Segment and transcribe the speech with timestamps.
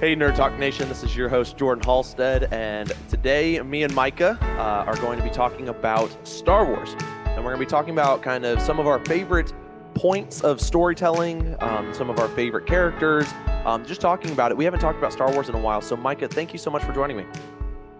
[0.00, 4.38] Hey, Nerd Talk Nation, this is your host, Jordan Halstead, and today me and Micah
[4.40, 6.94] uh, are going to be talking about Star Wars.
[7.24, 9.52] And we're going to be talking about kind of some of our favorite
[9.94, 13.26] points of storytelling, um, some of our favorite characters,
[13.64, 14.56] um, just talking about it.
[14.56, 16.84] We haven't talked about Star Wars in a while, so Micah, thank you so much
[16.84, 17.24] for joining me.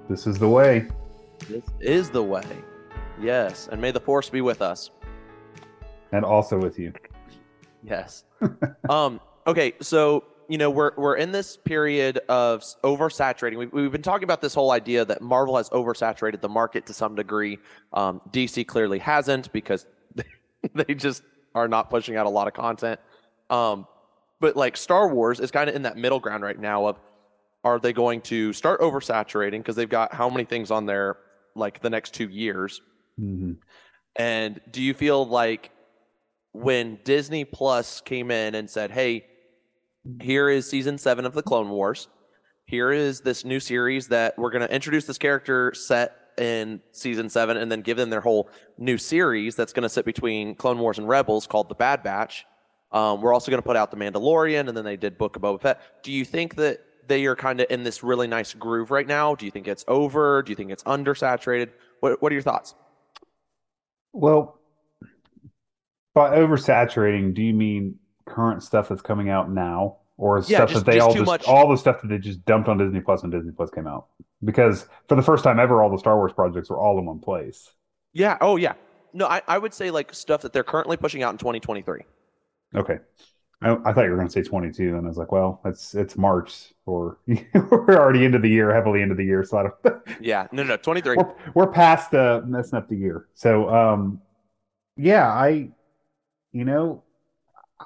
[0.08, 0.86] This is the way.
[1.48, 2.46] This is the way.
[3.20, 4.92] Yes, and may the Force be with us.
[6.12, 6.92] And also with you.
[7.82, 8.22] Yes.
[8.88, 13.58] um, okay, so you know we're we're in this period of oversaturating.
[13.58, 16.94] We've, we've been talking about this whole idea that Marvel has oversaturated the market to
[16.94, 17.58] some degree.
[17.92, 19.86] Um, DC clearly hasn't because
[20.74, 21.22] they just
[21.54, 22.98] are not pushing out a lot of content.
[23.50, 23.86] Um,
[24.40, 26.98] but like Star Wars is kind of in that middle ground right now of
[27.64, 31.18] are they going to start oversaturating because they've got how many things on there
[31.54, 32.80] like the next two years?
[33.20, 33.52] Mm-hmm.
[34.16, 35.70] And do you feel like
[36.52, 39.26] when Disney Plus came in and said, "Hey,
[40.20, 42.08] here is season 7 of the Clone Wars.
[42.64, 47.28] Here is this new series that we're going to introduce this character set in season
[47.28, 50.78] 7 and then give them their whole new series that's going to sit between Clone
[50.78, 52.46] Wars and Rebels called The Bad Batch.
[52.92, 55.42] Um, we're also going to put out The Mandalorian and then they did Book of
[55.42, 55.80] Boba Fett.
[56.02, 59.34] Do you think that they are kind of in this really nice groove right now?
[59.34, 60.42] Do you think it's over?
[60.42, 61.70] Do you think it's undersaturated?
[62.00, 62.74] What What are your thoughts?
[64.12, 64.58] Well,
[66.14, 67.98] by oversaturating, do you mean
[68.28, 71.46] current stuff that's coming out now, or Yeah, stuff just- that they all just much-
[71.46, 74.06] all the stuff that they just dumped on Disney Plus when Disney Plus came out?
[74.44, 77.18] Because for the first time ever, all the Star Wars projects were all in one
[77.18, 77.70] place.
[78.12, 78.38] Yeah.
[78.40, 78.74] Oh, yeah.
[79.12, 82.02] No, I, I would say like stuff that they're currently pushing out in 2023.
[82.76, 82.98] Okay.
[83.60, 85.92] I, I thought you were going to say 22, and I was like, well, it's
[85.96, 90.02] it's March, or we're already into the year, heavily into the year, so I don't.
[90.20, 90.46] Yeah.
[90.52, 91.16] No, no, 23.
[91.16, 93.26] we're we're past uh, messing up the year.
[93.34, 94.20] So um
[94.96, 95.70] yeah, I
[96.52, 97.02] you know,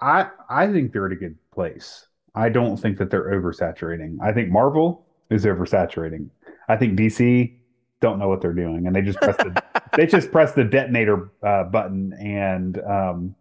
[0.01, 2.07] I I think they're at a good place.
[2.35, 4.19] I don't think that they're oversaturating.
[4.23, 6.29] I think Marvel is oversaturating.
[6.69, 7.55] I think DC
[8.01, 9.63] don't know what they're doing and they just press the
[9.97, 13.35] they just press the detonator uh, button and um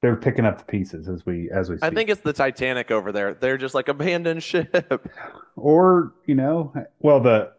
[0.00, 1.90] they're picking up the pieces as we as we speak.
[1.90, 3.32] I think it's the Titanic over there.
[3.34, 5.08] They're just like abandoned ship.
[5.56, 7.52] or you know well the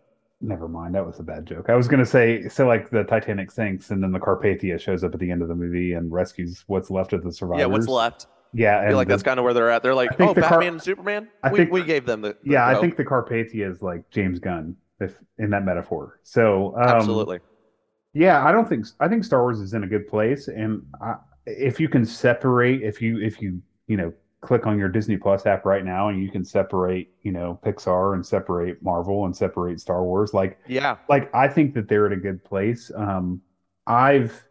[0.45, 3.03] never mind that was a bad joke i was going to say so like the
[3.03, 6.11] titanic sinks and then the carpathia shows up at the end of the movie and
[6.11, 8.27] rescues what's left of the survivors yeah, what's left?
[8.53, 9.81] yeah I and feel like the- that's kind of where they're at.
[9.83, 11.27] They're like, oh, the Batman car- and Superman.
[11.43, 12.37] I we, think- we gave them the.
[12.43, 16.73] the yeah i think the carpathia is like james gunn if in that metaphor so
[16.77, 17.39] um, absolutely.
[18.13, 21.15] yeah i don't think i think star wars is in a good place and I,
[21.45, 24.13] if you can separate if you if you you know
[24.45, 28.13] click on your disney plus app right now and you can separate you know pixar
[28.13, 32.11] and separate marvel and separate star wars like Yeah, like I think that they're at
[32.11, 32.91] a good place.
[32.95, 33.41] Um,
[33.87, 34.43] I've,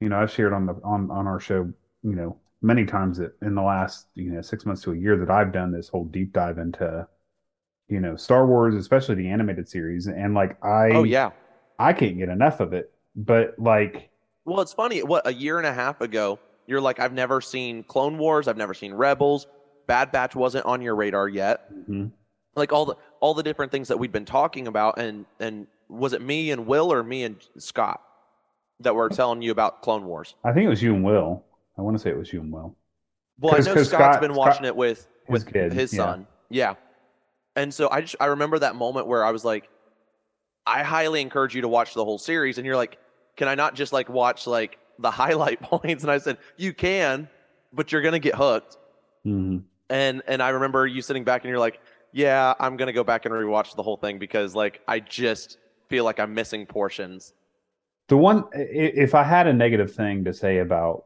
[0.00, 3.32] you know, I've shared on the on on our show, you know, many times that
[3.42, 6.04] in the last you know six months to a year that I've done this whole
[6.04, 7.06] deep dive into,
[7.88, 11.30] you know, Star Wars, especially the animated series, and like I, oh yeah.
[11.78, 12.92] I can't get enough of it.
[13.16, 14.10] But like,
[14.44, 15.02] Well, it's funny.
[15.02, 16.38] What a year and a half ago,
[16.70, 18.46] you're like, I've never seen Clone Wars.
[18.46, 19.48] I've never seen Rebels.
[19.88, 21.70] Bad Batch wasn't on your radar yet.
[21.74, 22.12] mhm.
[22.54, 26.12] Like all the all the different things that we'd been talking about, and and was
[26.12, 28.00] it me and Will or me and Scott
[28.80, 30.34] that were telling you about Clone Wars?
[30.44, 31.44] I think it was you and Will.
[31.78, 32.74] I want to say it was you and Will.
[33.40, 35.96] Well, I know Scott's Scott- been Scott- watching it with his with kid, his yeah.
[35.96, 36.26] son.
[36.50, 36.74] Yeah.
[37.56, 39.68] And so I just I remember that moment where I was like,
[40.66, 42.98] I highly encourage you to watch the whole series, and you're like,
[43.36, 46.02] can I not just like watch like the highlight points?
[46.02, 47.28] And I said, you can,
[47.72, 48.76] but you're gonna get hooked.
[49.26, 49.64] Mhm.
[49.88, 51.80] And and I remember you sitting back and you're like,
[52.12, 55.58] yeah, I'm gonna go back and rewatch the whole thing because like I just
[55.88, 57.34] feel like I'm missing portions.
[58.08, 61.04] The one, if I had a negative thing to say about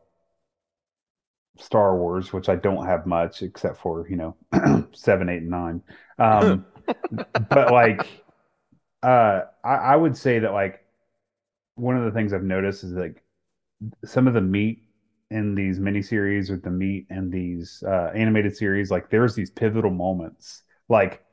[1.59, 4.37] Star Wars, which I don't have much except for, you know,
[4.93, 5.83] seven, eight, and nine.
[6.19, 6.65] Um,
[7.50, 8.06] but like,
[9.03, 10.84] uh, I, I would say that like
[11.77, 13.22] one of the things I've noticed is like
[14.05, 14.83] some of the meat
[15.31, 19.91] in these miniseries or the meat in these uh, animated series, like there's these pivotal
[19.91, 20.63] moments.
[20.89, 21.25] Like,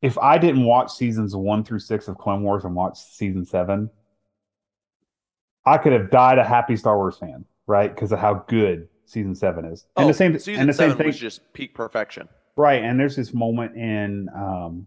[0.00, 3.90] if I didn't watch seasons one through six of Clone Wars and watch season seven,
[5.66, 7.94] I could have died a happy Star Wars fan, right?
[7.94, 9.86] Because of how good season seven is.
[9.96, 12.28] And oh, the same season and the same seven thing was just peak perfection.
[12.56, 14.86] Right, and there's this moment in um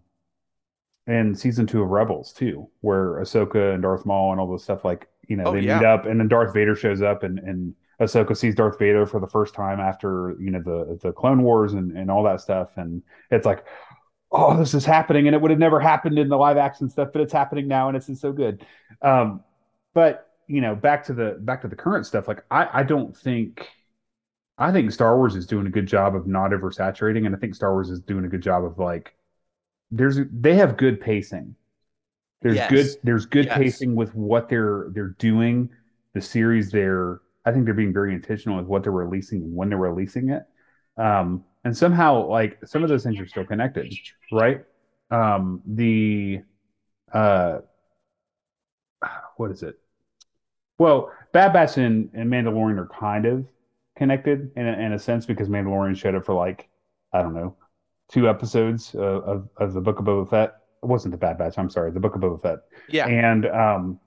[1.06, 4.84] in season two of Rebels too, where Ahsoka and Darth Maul and all this stuff
[4.84, 5.78] like you know Oh, they yeah.
[5.78, 9.20] meet up, and then Darth Vader shows up, and and Ahsoka sees Darth Vader for
[9.20, 12.70] the first time after you know the the Clone Wars and and all that stuff,
[12.76, 13.64] and it's like,
[14.32, 17.10] oh, this is happening, and it would have never happened in the live action stuff,
[17.12, 18.64] but it's happening now, and it's, it's so good.
[19.02, 19.44] Um,
[19.94, 23.16] but you know, back to the back to the current stuff, like I I don't
[23.16, 23.68] think
[24.58, 27.54] I think Star Wars is doing a good job of not oversaturating, and I think
[27.54, 29.14] Star Wars is doing a good job of like
[29.90, 31.56] there's they have good pacing.
[32.40, 32.70] There's Yes.
[32.70, 33.58] good there's good Yes.
[33.58, 35.70] pacing with what they're they're doing.
[36.14, 39.68] The series they're I think they're being very intentional with what they're releasing and when
[39.68, 40.44] they're releasing it.
[40.96, 43.92] Um, and somehow like some of those things are still connected,
[44.32, 44.64] right?
[45.10, 46.42] Um, the
[47.12, 47.60] uh,
[49.36, 49.78] what is it?
[50.78, 53.46] Well, Bad Batch and, and Mandalorian are kind of
[53.96, 56.68] connected in a, in a sense because Mandalorian showed up for like
[57.12, 57.56] I don't know
[58.08, 60.57] two episodes uh, of of the Book of Boba Fett.
[60.82, 61.58] It wasn't the Bad Batch.
[61.58, 62.58] I'm sorry, the Book of Boba Fett.
[62.88, 63.06] Yeah.
[63.06, 64.00] And um,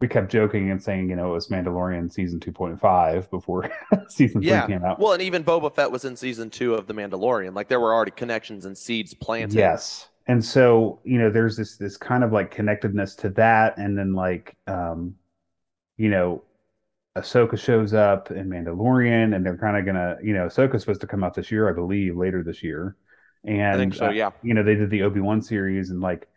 [0.00, 3.70] we kept joking and saying, you know, it was Mandalorian season 2.5 before
[4.08, 4.66] season three Yeah.
[4.66, 5.00] came out.
[5.00, 7.54] Well, and even Boba Fett was in season two of The Mandalorian.
[7.54, 9.56] Like there were already connections and seeds planted.
[9.56, 10.08] Yes.
[10.26, 14.12] And so, you know, there's this this kind of like connectedness to that, and then
[14.12, 15.14] like um,
[15.96, 16.44] you know,
[17.16, 21.06] Ahsoka shows up in Mandalorian, and they're kind of gonna, you know, Ahsoka's supposed to
[21.06, 22.94] come out this year, I believe, later this year.
[23.44, 24.08] And I think so.
[24.08, 24.30] uh, Yeah.
[24.42, 26.28] you know, they did the Obi-Wan series and like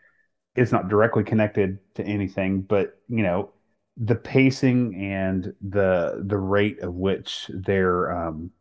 [0.55, 3.51] it's not directly connected to anything, but you know,
[3.97, 8.51] the pacing and the the rate of which they're um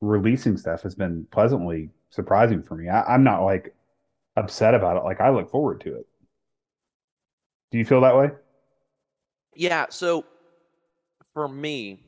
[0.00, 2.88] releasing stuff has been pleasantly surprising for me.
[2.88, 3.74] I, I'm not like
[4.36, 5.04] upset about it.
[5.04, 6.06] Like I look forward to it.
[7.72, 8.30] Do you feel that way?
[9.54, 10.24] Yeah, so
[11.32, 12.00] for me,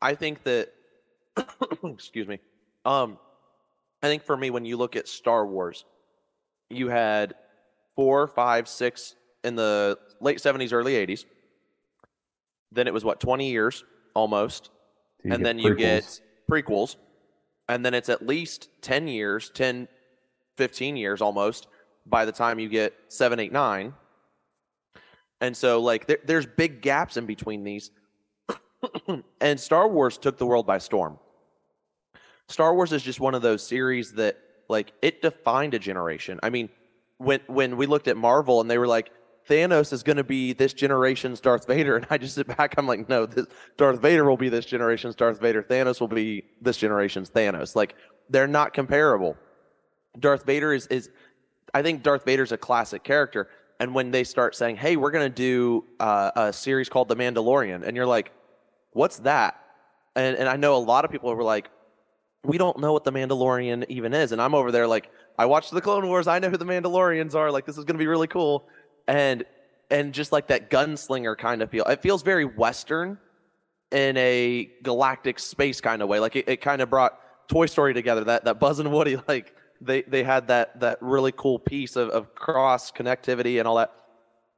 [0.00, 0.72] I think that
[1.84, 2.40] excuse me.
[2.84, 3.18] Um
[4.02, 5.84] I think for me when you look at Star Wars,
[6.68, 7.34] you had
[7.96, 9.14] four, five, six
[9.44, 11.24] in the late 70s, early 80s.
[12.72, 14.70] Then it was what, 20 years almost.
[15.24, 15.78] You and then you prequels?
[15.78, 16.20] get
[16.50, 16.96] prequels.
[17.68, 19.88] And then it's at least 10 years, 10,
[20.56, 21.68] 15 years almost
[22.06, 23.94] by the time you get 7, 8, 9.
[25.40, 27.90] And so, like, there, there's big gaps in between these.
[29.40, 31.18] and Star Wars took the world by storm.
[32.50, 34.36] Star Wars is just one of those series that,
[34.68, 36.40] like, it defined a generation.
[36.42, 36.68] I mean,
[37.18, 39.10] when when we looked at Marvel and they were like,
[39.48, 42.88] Thanos is going to be this generation's Darth Vader, and I just sit back, I'm
[42.88, 45.62] like, no, this, Darth Vader will be this generation's Darth Vader.
[45.62, 47.76] Thanos will be this generation's Thanos.
[47.76, 47.94] Like,
[48.28, 49.36] they're not comparable.
[50.18, 51.08] Darth Vader is is,
[51.72, 53.48] I think Darth Vader's a classic character.
[53.78, 57.16] And when they start saying, "Hey, we're going to do uh, a series called The
[57.16, 58.32] Mandalorian," and you're like,
[58.92, 59.58] "What's that?"
[60.16, 61.70] And and I know a lot of people were like,
[62.44, 65.70] "We don't know what The Mandalorian even is," and I'm over there like, "I watched
[65.70, 66.26] the Clone Wars.
[66.26, 67.50] I know who the Mandalorians are.
[67.50, 68.68] Like, this is going to be really cool."
[69.08, 69.44] And
[69.90, 73.18] and just like that gunslinger kind of feel, it feels very Western
[73.90, 76.20] in a galactic space kind of way.
[76.20, 78.24] Like it, it kind of brought Toy Story together.
[78.24, 82.08] That that Buzz and Woody like they they had that that really cool piece of,
[82.10, 83.92] of cross connectivity and all that.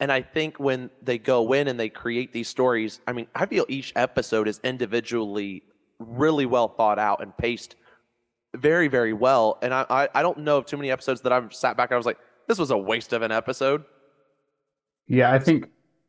[0.00, 3.46] And I think when they go in and they create these stories, I mean, I
[3.46, 5.62] feel each episode is individually
[6.08, 7.76] really well thought out and paced
[8.54, 9.58] very, very well.
[9.62, 11.94] And I, I, I don't know of too many episodes that I've sat back and
[11.94, 12.18] I was like,
[12.48, 13.84] this was a waste of an episode.
[15.06, 15.66] Yeah, I think.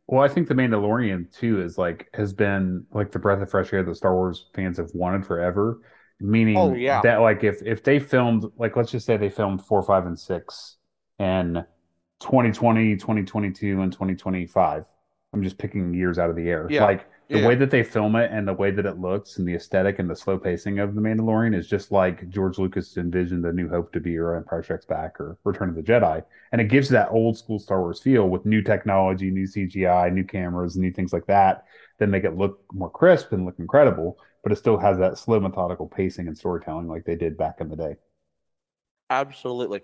[0.07, 3.72] Well, I think the Mandalorian too is like has been like the breath of fresh
[3.72, 5.80] air that Star Wars fans have wanted forever.
[6.19, 7.01] Meaning Oh, yeah.
[7.01, 10.19] that like if if they filmed like let's just say they filmed four, five, and
[10.19, 10.78] six
[11.19, 11.63] in
[12.19, 14.86] 2020, 2022, and 2025.
[15.34, 16.68] I'm just picking years out of the air.
[16.69, 16.84] Yeah.
[16.86, 17.48] Like the Yeah.
[17.48, 20.10] way that they film it and the way that it looks and the aesthetic and
[20.10, 23.92] the slow pacing of the Mandalorian is just like George Lucas envisioned The New Hope
[23.94, 26.24] to be or Empire Strikes Back or Return of the Jedi.
[26.51, 30.24] And it gives that old school Star Wars feel with new technology, new CGI, new
[30.24, 31.65] cameras, new things like that
[32.00, 35.39] that make it look more crisp and look incredible, but it still has that slow,
[35.39, 37.96] methodical pacing and storytelling like they did back in the day.
[39.10, 39.82] Absolutely.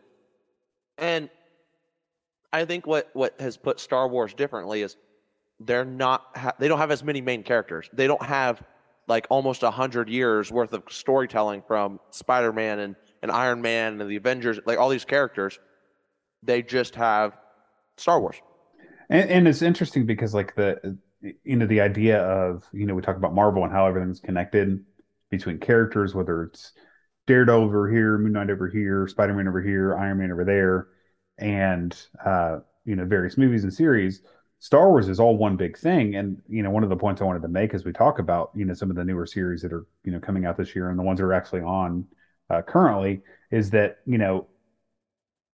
[0.97, 1.29] And
[2.51, 4.97] I think what what has put Star Wars differently is
[5.59, 7.89] they're not ha- they don't have as many main characters.
[7.93, 8.61] They don't have
[9.07, 14.09] like almost a hundred years worth of storytelling from Spider-Man and, and Iron Man and
[14.09, 15.59] the Avengers, like all these characters.
[16.43, 17.35] They just have
[17.97, 18.37] Star Wars.
[19.09, 20.97] And, and it's interesting because like the
[21.43, 24.85] you know the idea of you know we talk about Marvel and how everything's connected
[25.29, 26.73] between characters, whether it's
[27.27, 30.87] Daredevil over here, Moon Knight over here, Spider Man over here, Iron Man over there,
[31.37, 34.21] and uh, you know various movies and series.
[34.59, 37.25] Star Wars is all one big thing, and you know one of the points I
[37.25, 39.71] wanted to make as we talk about you know some of the newer series that
[39.71, 42.05] are you know coming out this year and the ones that are actually on
[42.49, 44.47] uh, currently is that you know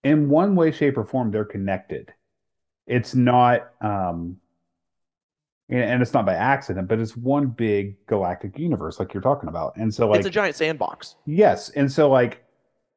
[0.04, 2.14] in one way, shape, or form they're connected.
[2.88, 4.38] It's not um,
[5.70, 9.50] and, and it's not by accident, but it's one big galactic universe, like you're talking
[9.50, 9.76] about.
[9.78, 11.16] And so, like, it's a giant sandbox.
[11.26, 12.44] yes, and so like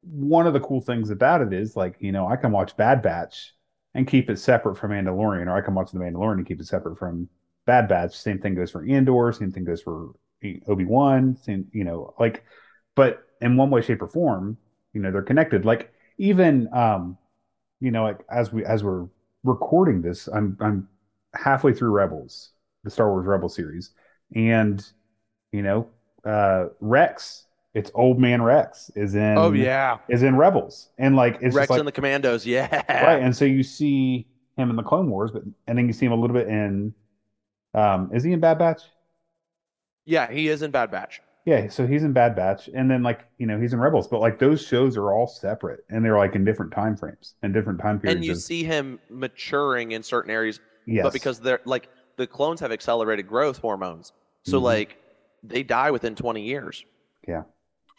[0.01, 3.01] one of the cool things about it is like you know I can watch Bad
[3.01, 3.53] Batch
[3.95, 6.67] and keep it separate from Mandalorian, or I can watch The Mandalorian and keep it
[6.67, 7.29] separate from
[7.65, 8.15] Bad Batch.
[8.15, 9.31] Same thing goes for Andor.
[9.31, 10.11] Same thing goes for
[10.67, 11.37] Obi Wan.
[11.41, 12.43] Same, you know, like
[12.99, 14.57] but in one way, shape, or form,
[14.91, 15.63] you know, they're connected.
[15.63, 17.17] Like even, um,
[17.79, 19.07] you know, like as we as we're
[19.43, 20.89] recording this, I'm I'm
[21.33, 22.51] halfway through Rebels,
[22.83, 23.91] the Star Wars Rebel series,
[24.35, 24.85] and
[25.53, 25.87] you know,
[26.25, 29.37] uh, Rex, it's old man Rex is in.
[29.37, 32.45] Oh yeah, is in Rebels, and like it's Rex like, and the Commandos.
[32.45, 33.21] Yeah, right.
[33.21, 36.11] And so you see him in the Clone Wars, but and then you see him
[36.11, 36.93] a little bit in.
[37.73, 38.81] Um, is he in Bad Batch?
[40.05, 41.21] Yeah, he is in Bad Batch.
[41.45, 44.19] Yeah, so he's in Bad Batch, and then like you know he's in Rebels, but
[44.19, 47.79] like those shows are all separate, and they're like in different time frames and different
[47.79, 48.17] time periods.
[48.17, 52.27] And you of, see him maturing in certain areas, yes, but because they're like the
[52.27, 54.11] clones have accelerated growth hormones,
[54.43, 54.63] so Mhm.
[54.63, 54.97] like
[55.43, 56.83] they die within 20 years.
[57.27, 57.43] Yeah.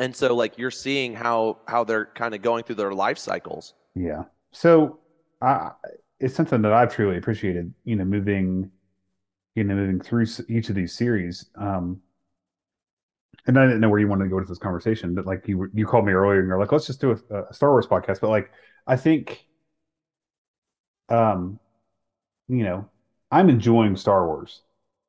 [0.00, 3.74] And so like you're seeing how how they're kind of going through their life cycles.
[3.94, 4.24] Yeah.
[4.50, 4.98] So
[5.42, 5.72] I,
[6.18, 8.70] it's something that I've truly appreciated, you know, moving,
[9.54, 11.50] you know, moving through each of these series.
[11.54, 12.00] Um,
[13.46, 15.70] and I didn't know where you wanted to go with this conversation, but like you
[15.74, 18.20] you called me earlier and you're like, let's just do a, a Star Wars podcast.
[18.20, 18.50] But like,
[18.86, 19.46] I think,
[21.10, 21.60] um,
[22.48, 22.88] you know,
[23.30, 24.62] I'm enjoying Star Wars.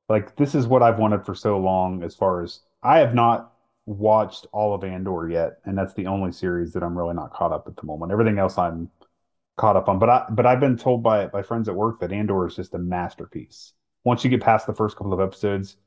[0.10, 2.04] Like this is what I've wanted for so long.
[2.04, 3.51] As far as I have not
[3.86, 7.52] watched all of Andor yet, and that's the only series that I'm really not caught
[7.52, 8.12] up at the moment.
[8.12, 8.90] Everything else I'm
[9.58, 10.00] caught up on.
[10.00, 12.74] But I but I've been told by by friends at work that Andor is just
[12.74, 13.74] a masterpiece.
[14.04, 15.78] Once you get past the first couple of episodes,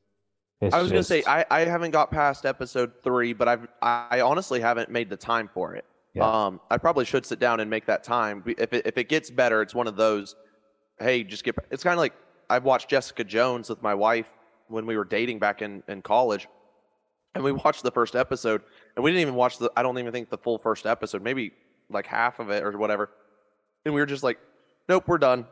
[0.61, 4.21] it's I was gonna say I, I haven't got past episode three, but I've I
[4.21, 5.85] honestly haven't made the time for it.
[6.13, 6.45] Yeah.
[6.45, 8.41] Um, I probably should sit down and make that time.
[8.45, 10.35] If it, if it gets better, it's one of those.
[10.97, 11.55] Hey, just get.
[11.71, 12.13] It's kind of like
[12.49, 14.27] I've watched Jessica Jones with my wife
[14.69, 16.47] when we were dating back in in college,
[17.35, 18.61] and we watched the first episode,
[18.95, 19.71] and we didn't even watch the.
[19.75, 21.51] I don't even think the full first episode, maybe
[21.89, 23.11] like half of it or whatever,
[23.85, 24.39] and we were just like,
[24.89, 25.45] nope, we're done.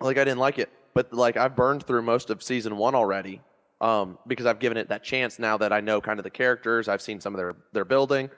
[0.00, 3.40] Like I didn't like it, but like I've burned through most of season one already
[3.80, 6.88] um, because I've given it that chance now that I know kind of the characters.
[6.88, 8.30] I've seen some of their their building,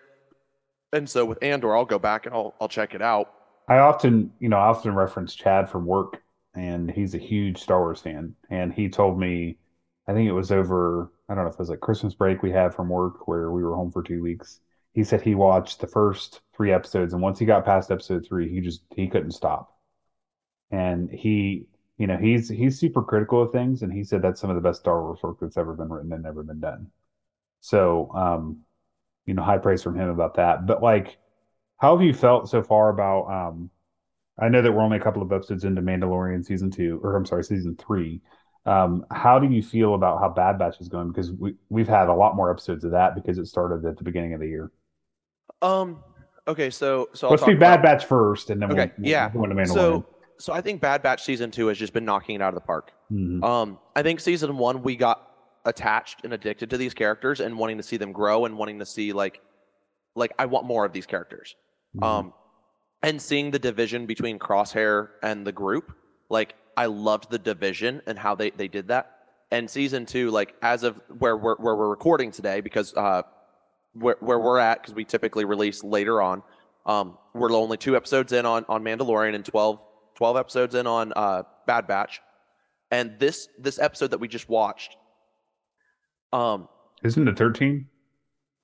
[0.92, 3.32] and so with Andor, I'll go back and I'll I'll check it out.
[3.68, 6.22] I often, you know, I often reference Chad from work,
[6.54, 8.34] and he's a huge Star Wars fan.
[8.48, 9.58] And he told me,
[10.06, 12.50] I think it was over, I don't know if it was like Christmas break we
[12.52, 14.61] had from work where we were home for two weeks.
[14.92, 18.49] He said he watched the first three episodes, and once he got past episode three,
[18.50, 19.76] he just he couldn't stop.
[20.71, 21.66] And he,
[21.99, 24.62] you know, he's he's super critical of things, and he said that's some of the
[24.62, 26.90] best Star Wars work that's ever been written and never been done.
[27.61, 28.62] So, um,
[29.26, 30.66] you know, high praise from him about that.
[30.66, 31.18] But like,
[31.78, 33.71] how have you felt so far about um
[34.38, 37.26] I know that we're only a couple of episodes into Mandalorian season two, or I'm
[37.26, 38.21] sorry, season three.
[38.66, 41.08] Um, how do you feel about how Bad Batch is going?
[41.08, 44.04] Because we we've had a lot more episodes of that because it started at the
[44.04, 44.70] beginning of the year.
[45.62, 46.02] Um.
[46.49, 46.70] Okay.
[46.70, 48.90] So so Let's do Bad about- Batch first, and then Okay.
[48.99, 49.30] we'll, yeah.
[49.32, 49.75] we'll go into Mandalorian.
[49.75, 50.06] So
[50.38, 52.61] so I think Bad Batch season two has just been knocking it out of the
[52.66, 52.92] park.
[53.12, 53.42] Mhm.
[53.44, 53.78] Um.
[53.94, 55.23] I think season one we got
[55.64, 58.87] attached and addicted to these characters and wanting to see them grow and wanting to
[58.87, 59.40] see like
[60.16, 61.54] like I want more of these characters.
[61.96, 62.04] Mhm.
[62.04, 62.32] Um,
[63.02, 65.92] and seeing the division between Crosshair and the group,
[66.30, 69.12] like I loved the division and how they they did that.
[69.50, 73.23] And season two, like as of where we're where we're recording today, because uh,
[73.95, 76.42] where where we're at, because we typically release later on,
[76.85, 79.80] um, we're only two episodes in on on Mandalorian and 12,
[80.16, 82.21] 12 episodes in on uh, Bad Batch.
[82.90, 84.97] And this this episode that we just watched,
[86.33, 86.68] um,
[87.02, 87.87] Isn't it 13?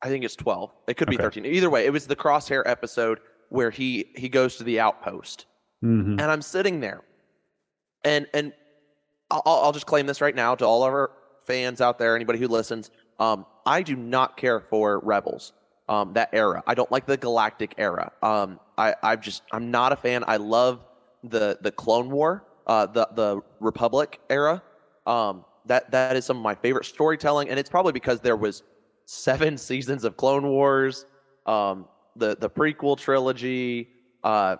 [0.03, 0.71] I think it's 12.
[0.89, 1.23] It could be Okay.
[1.23, 1.47] 13.
[1.47, 5.47] Either way, it was the Crosshair episode where he he goes to the outpost.
[5.85, 6.19] Mm-hmm.
[6.19, 7.03] And I'm sitting there.
[8.05, 8.53] And and
[9.31, 11.11] I'll, I'll just claim this right now to all of our
[11.45, 12.91] fans out there, anybody who listens.
[13.19, 15.53] Um, I do not care for Rebels,
[15.89, 16.63] um, that era.
[16.67, 18.13] I don't like the Galactic era.
[18.23, 20.25] Um, I I just I'm not a fan.
[20.27, 20.85] I love
[21.25, 24.63] the the Clone War, uh, the the Republic era.
[25.07, 28.63] Um, that that is some of my favorite storytelling, and it's probably because there was
[29.07, 31.07] seven seasons of Clone Wars,
[31.47, 33.89] um, the the prequel trilogy,
[34.25, 34.57] uh,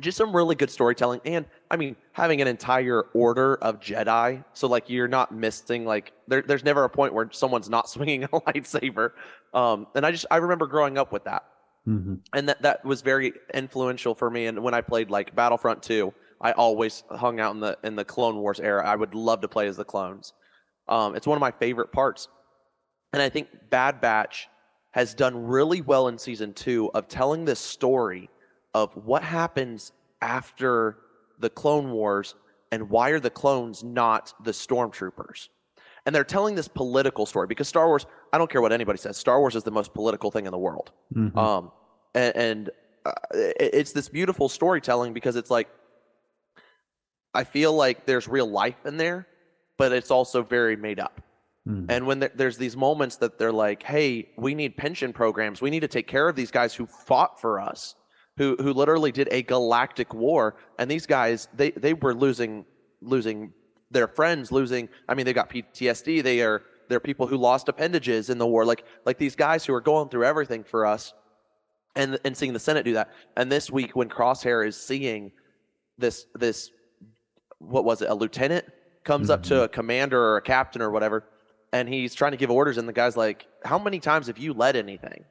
[0.00, 4.68] just some really good storytelling, and I mean having an entire order of Jedi, so
[4.68, 8.28] like you're not missing like there, there's never a point where someone's not swinging a
[8.28, 9.12] lightsaber,
[9.54, 11.44] um, and I just I remember growing up with that
[11.88, 12.14] Mm-hmm.
[12.32, 14.46] and that that was very influential for me.
[14.46, 18.04] And when I played like Battlefront 2, I always hung out in the in the
[18.04, 18.86] Clone Wars era.
[18.86, 20.32] I would love to play as the clones.
[20.86, 22.28] Um, it's one of my favorite parts,
[23.12, 24.48] and I think Bad Batch
[24.92, 28.30] has done really well in season two of telling this story
[28.74, 30.98] of what happens after
[31.42, 32.34] the Clone Wars
[32.70, 35.48] and why are the clones not the stormtroopers.
[36.06, 39.16] And they're telling this political story because Star Wars, I don't care what anybody says,
[39.16, 40.90] Star Wars is the most political thing in the world.
[41.14, 41.38] Mm-hmm.
[41.38, 41.70] Um,
[42.14, 42.70] and, and
[43.04, 45.68] uh, it's this beautiful storytelling because it's like,
[47.34, 49.26] I feel like there's real life in there,
[49.78, 51.20] but it's also very made up.
[51.64, 51.86] Hmm.
[51.88, 55.62] And when there's these moments that they're like, "Hey, we need pension programs.
[55.62, 57.94] We need to take care of these guys who fought for us,
[58.36, 62.64] who who literally did a galactic war." And these guys, they they were losing
[63.00, 63.52] losing
[63.90, 64.88] their friends, losing.
[65.08, 66.22] I mean, they got PTSD.
[66.22, 68.64] They are they're people who lost appendages in the war.
[68.64, 71.14] Like like these guys who are going through everything for us,
[71.96, 73.10] and and seeing the Senate do that.
[73.36, 75.32] And this week, when Crosshair is seeing
[75.98, 76.70] this this
[77.58, 78.64] what was it a lieutenant
[79.04, 79.64] comes up to mm-hmm.
[79.64, 81.24] a commander or a captain or whatever
[81.72, 84.52] and he's trying to give orders and the guy's like how many times have you
[84.52, 85.24] led anything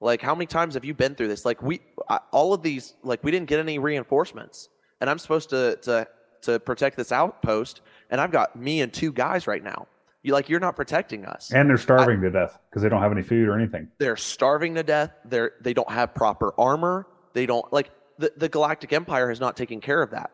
[0.00, 2.94] like how many times have you been through this like we I, all of these
[3.02, 4.68] like we didn't get any reinforcements.
[5.00, 6.06] And i'm supposed to to
[6.42, 7.80] to protect this outpost.
[8.10, 9.86] And i've got me and two guys right now.
[10.22, 11.52] You like you're not protecting us.
[11.52, 13.88] And they're starving to death because they don't have any food or anything.
[13.98, 15.12] they're starving to death.
[15.24, 17.06] They're they don't have proper armor.
[17.34, 20.32] They don't like the, the galactic empire has not taken care of that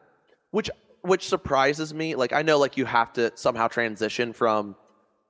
[0.55, 0.71] which
[1.03, 2.15] which surprises me.
[2.15, 4.77] Like i know like you have to somehow transition from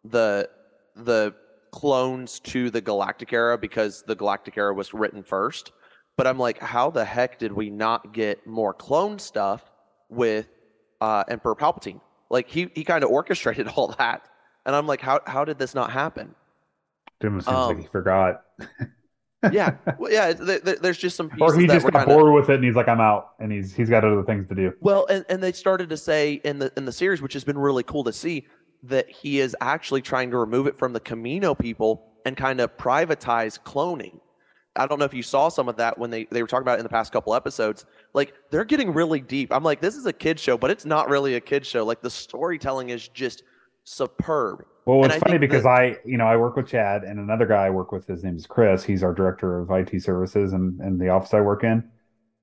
[0.04, 0.48] the
[0.94, 1.34] the
[1.72, 5.72] clones to the galactic era because the galactic era was written first
[6.16, 9.62] but i'm like how the heck did we not get more clone stuff
[10.09, 10.49] with
[11.00, 14.28] uh emperor palpatine like he he kind of orchestrated all that
[14.66, 16.35] and i'm like how how did this not happen
[17.21, 18.42] It almost seems Um, like he forgot.
[19.52, 20.33] yeah, well, yeah.
[20.33, 22.64] Th- th- there's just some pieces Or he just got kinda, bored with it and
[22.64, 23.33] he's like, I'm out.
[23.40, 24.73] And he's he's got other things to do.
[24.80, 27.59] well, and, and they started to say in the in the series, which has been
[27.59, 28.47] really cool to see,
[28.85, 32.75] that he is actually trying to remove it from the Kamino people and kind of
[32.78, 34.18] privatize cloning.
[34.76, 36.75] I don't know if you saw some of that when they, they were talking about
[36.75, 37.87] it in the past couple episodes.
[38.12, 39.52] Like they're getting really deep.
[39.52, 41.85] I'm like, this is a kid show, but it's not really a kid show.
[41.85, 43.45] Like the storytelling is just
[43.85, 44.64] superb.
[44.87, 47.66] Well, it's funny because that- I, you know, I work with Chad and another guy
[47.66, 48.07] I work with.
[48.07, 48.85] His name is Chris.
[48.85, 51.88] He's our director of IT services and, and the office I work in.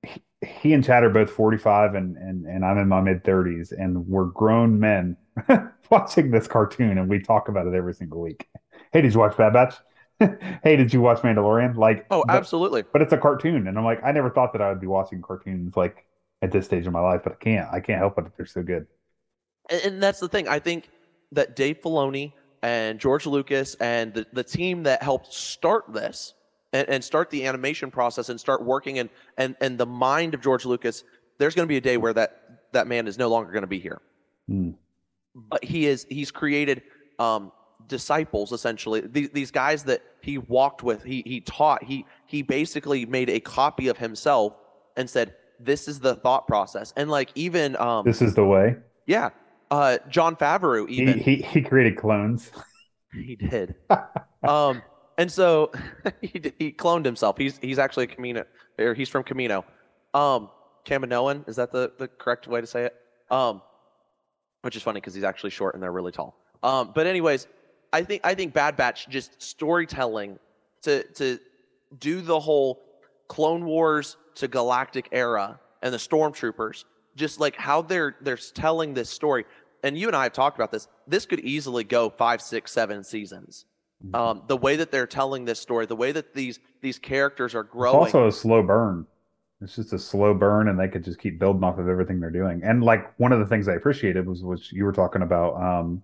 [0.02, 3.72] He, he and Chad are both 45 and, and, and I'm in my mid 30s
[3.78, 5.16] and we're grown men
[5.90, 8.48] watching this cartoon and we talk about it every single week.
[8.92, 9.74] Hey, did you watch Bad Batch?
[10.64, 11.76] hey, did you watch Mandalorian?
[11.76, 12.82] Like, Oh, but- absolutely.
[12.92, 15.20] but it's a cartoon and i'm like i never thought that i would be watching
[15.22, 16.04] cartoons like
[16.42, 18.62] at this stage of my life but i can't i can't help it they're so
[18.62, 18.86] good
[19.70, 20.48] And, and that's the thing.
[20.48, 20.88] I think
[21.32, 26.34] that Dave Filoni and George Lucas and the, the team that helped start this
[26.72, 30.40] and, and start the animation process and start working and and and the mind of
[30.42, 31.04] George Lucas,
[31.38, 32.30] there's going to be a day where that
[32.72, 34.00] that man is no longer going to be here.
[34.48, 34.70] Hmm.
[35.34, 36.82] But he is he's created
[37.18, 37.52] um,
[37.88, 39.00] disciples essentially.
[39.00, 43.40] These, these guys that he walked with, he he taught, he he basically made a
[43.40, 44.54] copy of himself
[44.96, 48.76] and said, "This is the thought process." And like even um, this is the way
[49.06, 49.30] yeah,
[49.70, 52.50] uh, Jon Favreau he, even he he created clones
[53.12, 53.74] he did.
[54.42, 54.82] um,
[55.18, 55.70] and so
[56.20, 57.36] he he cloned himself.
[57.38, 58.44] He's he's actually a Kamino,
[58.78, 59.64] or he's from Kamino.
[60.14, 60.50] Um,
[60.84, 62.94] Kaminoan is that the the correct way to say it?
[63.30, 63.62] Um,
[64.62, 66.36] which is funny because he's actually short and they're really tall.
[66.62, 67.48] Um, but anyways,
[67.92, 70.38] I think I think Bad Batch just storytelling
[70.82, 71.38] to to
[71.98, 72.82] do the whole
[73.28, 76.84] Clone Wars to Galactic era and the Stormtroopers,
[77.16, 79.44] just like how they're they're telling this story.
[79.84, 80.88] And you and I have talked about this.
[81.08, 83.66] This could easily go five, six, seven seasons.
[84.14, 87.60] Um, the way that they're telling this story, the way that these these characters are
[87.60, 87.96] it's growing.
[87.96, 89.06] also a slow burn
[89.62, 92.30] it's just a slow burn and they could just keep building off of everything they're
[92.30, 95.54] doing and like one of the things i appreciated was what you were talking about
[95.54, 96.02] um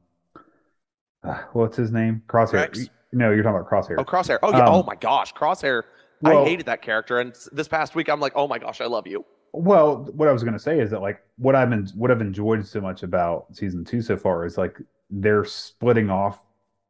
[1.24, 2.88] uh, what's his name crosshair Rex?
[3.12, 4.38] no you're talking about crosshair oh, Crosshair.
[4.42, 4.64] Oh yeah.
[4.66, 5.82] Um, oh my gosh, Crosshair.
[6.20, 8.86] well- I hated that character, and this past week I'm like, oh my gosh, I
[8.86, 9.24] love you.
[9.52, 12.20] Well, what I was going to say is that like what I've been what I've
[12.20, 14.76] enjoyed so much about season two so far is like
[15.10, 16.42] they're splitting off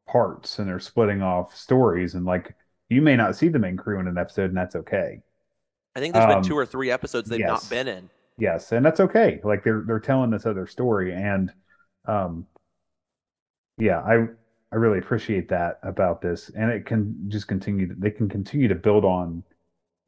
[0.09, 2.55] parts and they're splitting off stories and like
[2.89, 5.21] you may not see the main crew in an episode and that's okay.
[5.95, 7.49] I think there's Um, been two or three episodes they've yes.
[7.49, 8.11] not been in.
[8.39, 9.41] Yes, and that's okay.
[9.45, 11.53] Like they're they're telling this other story and
[12.07, 12.47] um
[13.79, 14.27] yeah, I
[14.73, 18.75] I really appreciate that about this and it can just continue they can continue to
[18.75, 19.43] build on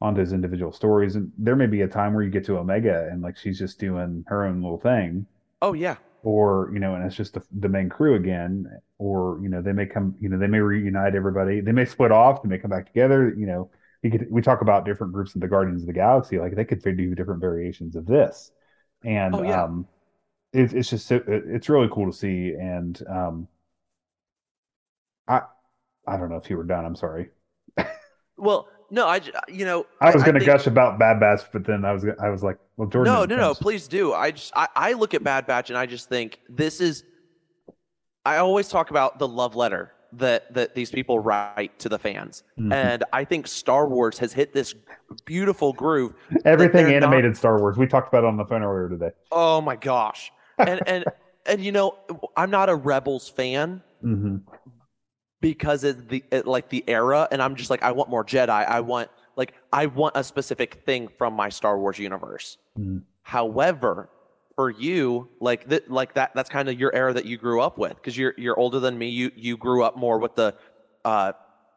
[0.01, 3.07] on those individual stories and there may be a time where you get to Omega
[3.11, 5.25] and like she's just doing her own little thing
[5.61, 5.97] Oh yeah.
[6.23, 8.67] or you know and it's just the, the main crew again
[8.99, 12.11] or you know they may come you know they may reunite everybody they may split
[12.11, 13.69] off they may come back together you know
[14.03, 16.65] we could we talk about different groups of the guardians of the galaxy like they
[16.65, 18.51] could do different variations of this
[19.03, 19.63] and Oh, yeah.
[19.63, 19.87] um
[20.53, 23.47] it, it's just so, it, it's really cool to see and um
[25.31, 25.41] i
[26.07, 27.29] i don't know if you were done i'm sorry
[28.37, 31.85] Well, no, I you know i was going to gush about bad batch but then
[31.85, 33.53] i was i was like well jordan No, no, didn't no.
[33.53, 34.13] Please do.
[34.13, 37.03] I just I, I look at Bad Batch and I just think this is.
[38.25, 42.43] I always talk about the love letter that that these people write to the fans,
[42.59, 42.73] Mhm.
[42.73, 44.73] and I think Star Wars has hit this
[45.25, 46.13] beautiful groove.
[46.45, 49.11] everything they're not- animated star wars we talked about it on the phone earlier today
[49.31, 50.31] Oh my gosh!
[50.57, 51.05] And and
[51.45, 51.95] and you know,
[52.35, 54.37] I'm not a Rebels fan, hmm
[55.41, 58.49] because it's the it, like the era, and I'm just like I want more Jedi.
[58.49, 62.57] I want like I want a specific thing from my Star Wars universe.
[62.79, 63.01] Mhm.
[63.23, 64.09] However,
[64.55, 67.77] for you, like that, like that, that's kind of your era that you grew up
[67.77, 69.09] with because you're you're older than me.
[69.09, 70.53] You you grew up more with the
[71.05, 71.31] uh,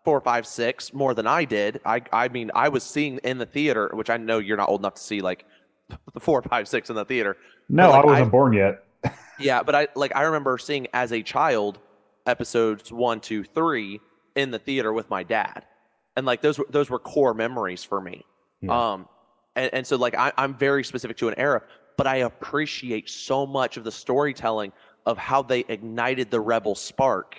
[0.04, 1.80] four, five, six more than I did.
[1.86, 4.80] I I mean, I was seeing in the theater, which I know you're not old
[4.80, 5.44] enough to see like
[6.12, 7.36] the four, five, six in the theater.
[7.68, 8.80] No, like, I wasn't I- born yet.
[9.38, 11.78] Yeah, but I like I remember seeing as a child
[12.26, 14.00] episodes one, two, three
[14.34, 15.64] in the theater with my dad,
[16.16, 18.24] and like those were those were core memories for me.
[18.60, 18.92] Yeah.
[18.92, 19.08] Um,
[19.56, 21.62] and, and so like I, I'm very specific to an era,
[21.96, 24.72] but I appreciate so much of the storytelling
[25.06, 27.38] of how they ignited the rebel spark,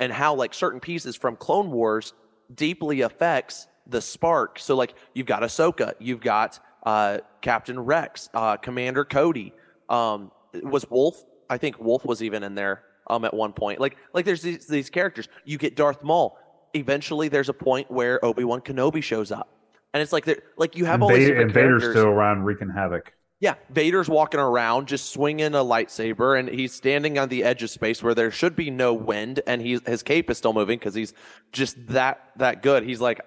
[0.00, 2.12] and how like certain pieces from Clone Wars
[2.54, 4.58] deeply affects the spark.
[4.58, 9.52] So like you've got Ahsoka, you've got uh, Captain Rex, uh, Commander Cody.
[9.88, 11.24] Um, was Wolffe?
[11.48, 13.80] I think Wolffe was even in there um, at one point.
[13.80, 15.28] Like like there's these, these characters.
[15.44, 16.38] You get Darth Maul.
[16.74, 19.48] Eventually, there's a point where Obi Wan Kenobi shows up,
[19.94, 22.02] and it's like like you have all these Vader, different and Vader's characters.
[22.02, 23.12] still around wreaking havoc.
[23.38, 27.68] Yeah, Vader's walking around just swinging a lightsaber, and he's standing on the edge of
[27.68, 30.94] space where there should be no wind, and he's his cape is still moving because
[30.94, 31.12] he's
[31.52, 32.82] just that that good.
[32.82, 33.20] He's like,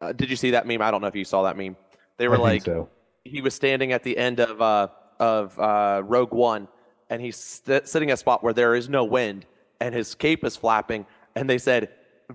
[0.00, 0.82] uh, did you see that meme?
[0.82, 1.76] I don't know if you saw that meme.
[2.18, 2.88] They were I like, so.
[3.22, 4.88] he was standing at the end of uh
[5.20, 6.66] of uh Rogue One,
[7.10, 9.46] and he's st- sitting at a spot where there is no wind,
[9.80, 11.90] and his cape is flapping, and they said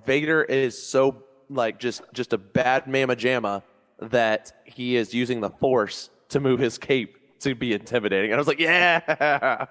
[0.06, 3.64] Vader is so like just just a bad mamma jamma
[4.00, 8.40] that he is using the Force to move his cape to be intimidating, and I
[8.40, 9.66] was like, yeah,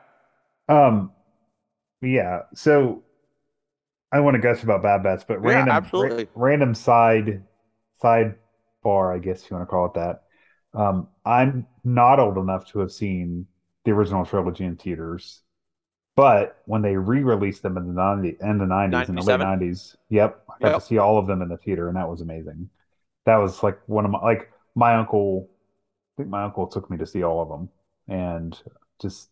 [0.68, 1.12] Um,
[2.02, 2.42] yeah.
[2.54, 3.04] So
[4.12, 7.44] I want to gush about Bad Batch, but Yeah, random, ra- random side
[7.96, 8.37] side
[8.82, 10.22] bar, I guess you want to call it that.
[10.74, 13.46] Um, I'm not old enough to have seen
[13.84, 15.42] the original trilogy in theaters,
[16.16, 19.96] but when they re-released them in the 90, in the 90s, in the late 90s,
[20.10, 20.76] yep, I got Yep.
[20.76, 22.70] to see all of them in the theater, and that was amazing.
[23.26, 25.50] That was like one of my like my uncle.
[26.18, 27.70] I think my uncle took me to see all of them,
[28.08, 28.60] and
[29.00, 29.30] just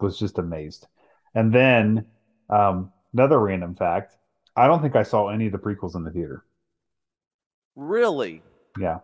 [0.00, 0.86] was just amazed.
[1.34, 2.06] And then
[2.50, 4.16] um, another random fact:
[4.56, 6.44] I don't think I saw any of the prequels in the theater.
[7.76, 8.42] really,
[8.76, 9.00] Yeah,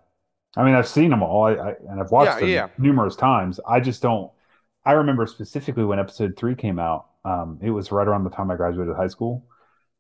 [0.59, 2.69] I mean I've seen them all, I, I and I've watched Yeah, them yeah.
[2.79, 3.61] numerous times.
[3.69, 4.33] I just don't.
[4.87, 7.09] I remember specifically when Episode Three came out.
[7.25, 9.47] Um, it was right around the time I graduated high school,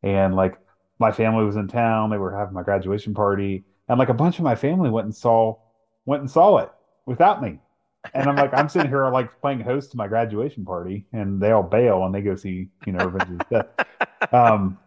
[0.02, 0.58] and like
[0.98, 2.10] my family was in town.
[2.10, 5.14] They were having my graduation party, and like a bunch of my family went and
[5.16, 5.58] saw
[6.06, 6.70] went and saw it
[7.06, 7.60] without me.
[8.14, 11.52] And I'm like, I'm sitting here like playing host to my graduation party, and they
[11.52, 13.66] all bail and they go see, you know, Revenge of Sith.
[14.32, 14.78] Um,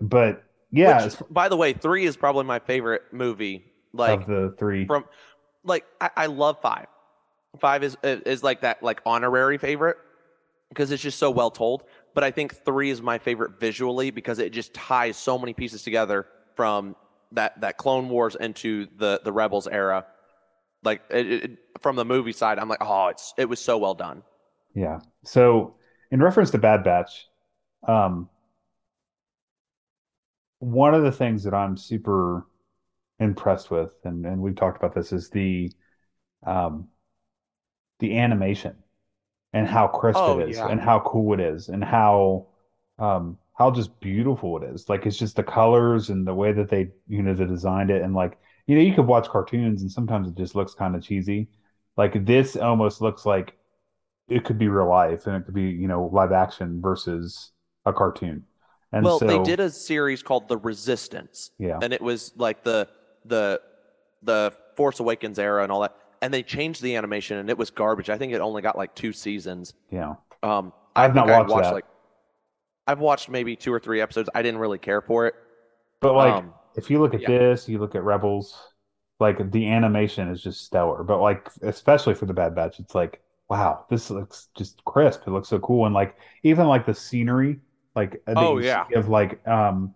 [0.00, 3.71] but yeah, Which, by the way, three is probably my favorite movie.
[3.92, 5.04] Like of the three, from
[5.64, 6.86] like I, I love five.
[7.60, 9.98] Five is is like that like honorary favorite
[10.70, 11.84] because it's just so well told.
[12.14, 15.82] But I think three is my favorite visually because it just ties so many pieces
[15.82, 16.26] together
[16.56, 16.96] from
[17.32, 20.06] that that Clone Wars into the the Rebels era.
[20.82, 23.94] Like it, it, from the movie side, I'm like, oh, it's it was so well
[23.94, 24.22] done.
[24.74, 25.00] Yeah.
[25.24, 25.76] So
[26.10, 27.28] in reference to Bad Batch,
[27.86, 28.28] um,
[30.58, 32.46] one of the things that I'm super
[33.22, 35.72] impressed with, and, and we've talked about this, is the
[36.46, 36.88] um,
[38.00, 38.74] the animation
[39.52, 40.68] and how crisp Oh, it is yeah.
[40.68, 42.48] and how cool it is and how
[42.98, 44.88] um, how just beautiful it is.
[44.88, 48.02] Like it's just the colors and the way that they, you know, they designed it
[48.02, 51.02] and like, you know, you could watch cartoons and sometimes it just looks kind of
[51.02, 51.48] cheesy.
[51.96, 53.54] Like this almost looks like
[54.28, 57.52] it could be real life and it could be, you know, live action versus
[57.84, 58.44] a cartoon.
[58.92, 62.62] And well, so, they did a series called The Resistance, yeah, and it was like
[62.62, 62.88] the
[63.24, 63.60] the
[64.22, 65.96] the Force Awakens era and all that.
[66.22, 68.08] And they changed the animation, and it was garbage.
[68.10, 69.74] I think it only got like two seasons.
[69.90, 70.14] yeah.
[70.42, 71.72] Um, I I've not watched watched that.
[71.72, 71.84] like
[72.86, 74.28] I've watched maybe two or three episodes.
[74.34, 75.34] I didn't really care for it.
[76.00, 77.28] But like, Um, if you look at yeah.
[77.28, 78.74] this, you look at Rebels,
[79.20, 81.04] like the animation is just stellar.
[81.04, 85.22] But like, especially for the Bad Batch, it's like, wow, this looks just crisp.
[85.26, 85.86] It looks so cool.
[85.86, 87.60] And like, even like the scenery,
[87.94, 88.86] like Oh, yeah.
[88.94, 89.94] of like, um,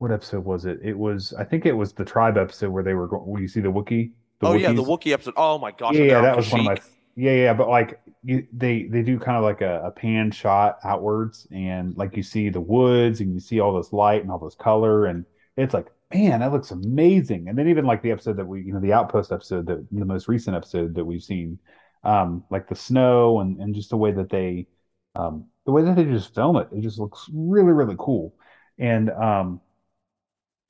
[0.00, 0.78] what episode was it?
[0.82, 3.46] It was, I think it was the tribe episode where they were going, where you
[3.46, 4.12] see the Wookiee.
[4.40, 4.86] The oh yeah, the Wookiees.
[4.86, 5.34] Wookiee episode.
[5.36, 6.76] Oh my gosh, Yeah, yeah, that was one of my.
[7.16, 10.78] Yeah, yeah, but like you, they they do kind of like a, a pan shot
[10.84, 14.38] outwards, and like you see the woods, and you see all this light and all
[14.38, 15.26] this color, and
[15.58, 17.48] it's like, man, that looks amazing.
[17.48, 20.06] And then even like the episode that we, you know, the Outpost episode, that the
[20.06, 21.58] most recent episode that we've seen,
[22.04, 24.66] um, like the snow and and just the way that they,
[25.14, 28.34] um, the way that they just film it, it just looks really really cool.
[28.78, 29.60] And um,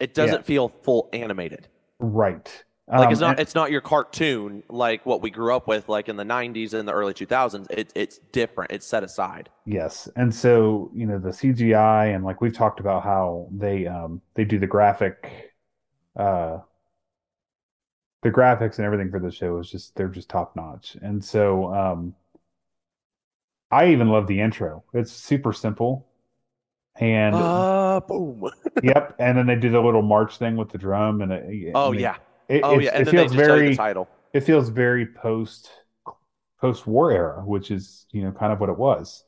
[0.00, 0.42] It doesn't Yeah.
[0.42, 1.68] feel full animated.
[1.98, 2.64] Right.
[2.88, 5.88] Like Um, it's not and- it's not your cartoon like what we grew up with
[5.88, 7.68] like in the 90s and the early 2000s.
[7.70, 8.72] It, it's different.
[8.72, 9.48] It's set aside.
[9.64, 10.08] Yes.
[10.16, 14.44] And so, you know, the CGI and like we've talked about how they um they
[14.44, 15.52] do the graphic
[16.16, 16.58] uh
[18.22, 20.96] the graphics and everything for the show is just they're just top notch.
[21.00, 22.14] And so um
[23.70, 24.82] I even love the intro.
[24.94, 26.06] It's super simple.
[26.96, 28.50] And Uh boom.
[28.82, 31.92] Yep, and then they do the little march thing with the drum and it, Oh
[31.92, 32.16] mean, yeah.
[32.48, 32.90] it, Oh yeah.
[32.94, 34.08] And it feels just tell you very the title.
[34.32, 35.70] it feels very post
[36.60, 39.24] post war era, which is you know kind of what it was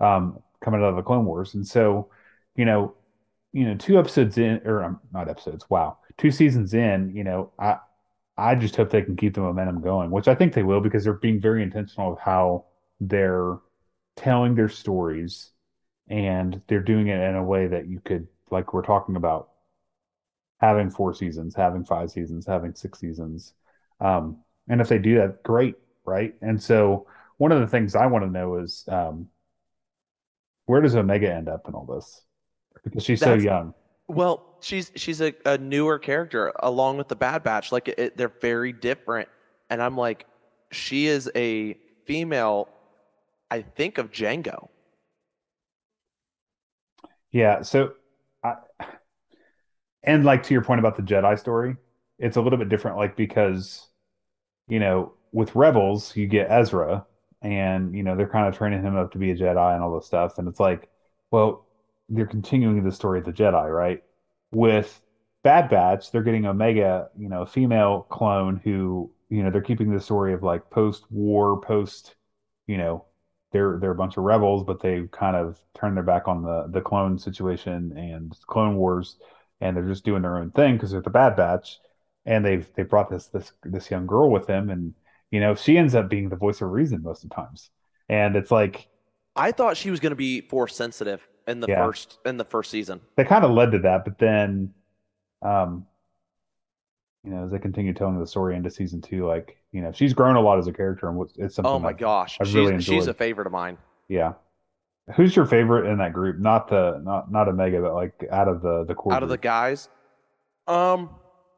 [0.00, 2.10] um, coming out of the Clone Wars, and so
[2.56, 2.94] you know
[3.52, 7.52] you know two episodes in or um, not episodes, wow, two seasons in, you know
[7.58, 7.78] I
[8.36, 11.04] I just hope they can keep the momentum going, which I think they will because
[11.04, 12.66] they're being very intentional of how
[13.00, 13.58] they're
[14.16, 15.50] telling their stories
[16.08, 19.50] and they're doing it in a way that you could like we're talking about
[20.60, 23.54] having four seasons, having five seasons, having six seasons.
[24.00, 24.38] Um,
[24.68, 26.34] and if they do that, great, right?
[26.40, 29.28] And so one of the things I want to know is um,
[30.66, 32.22] where does Omega end up in all this?
[32.84, 33.74] Because she's so young.
[34.08, 37.72] Well, she's she's a, a newer character along with the Bad Batch.
[37.72, 39.28] Like it, it- they're very different,
[39.70, 40.26] and I'm like,
[40.72, 41.74] she is a
[42.06, 42.68] female.
[43.50, 44.68] I think of Jango.
[47.32, 47.62] Yeah.
[47.62, 47.94] So
[50.04, 51.76] and like to your point about the Jedi story,
[52.18, 53.88] it's a little bit different, like because,
[54.68, 57.04] you know, with Rebels, you get Ezra
[57.42, 59.94] and, you know, they're kind of training him up to be a Jedi and all
[59.94, 60.38] this stuff.
[60.38, 60.88] And it's like,
[61.30, 61.66] well,
[62.08, 64.02] they're continuing the story of the Jedi, right?
[64.52, 65.00] With
[65.42, 69.92] Bad Batch, they're getting Omega, you know, a female clone who, you know, they're keeping
[69.92, 72.14] the story of like post-war, post,
[72.66, 73.04] you know,
[73.52, 76.66] they're they're a bunch of rebels, but they kind of turned their back on the
[76.70, 79.16] the clone situation and Clone Wars,
[79.64, 81.80] and they're just doing their own thing because they're the Bad Batch,
[82.26, 84.94] and they've they brought this this this young girl with them, and
[85.32, 87.70] you know she ends up being the voice of reason most of the times,
[88.10, 88.88] and it's like
[89.36, 91.76] I thought she was going to be force sensitive in the Yeah.
[91.78, 93.00] first in the first season.
[93.16, 94.72] they kind of led to that, but then,
[95.42, 95.86] um,
[97.22, 100.12] you know, as they continue telling the story into season two, like you know she's
[100.14, 102.78] grown a lot as a character, and it's something Oh my like gosh, she's really
[102.78, 103.78] she's a favorite of mine.
[104.08, 104.34] yeah.
[105.16, 106.38] Who's your favorite in that group?
[106.38, 109.38] Not the not not Omega, but like out of the the core Out of the
[109.38, 109.88] guys,
[110.66, 111.10] um,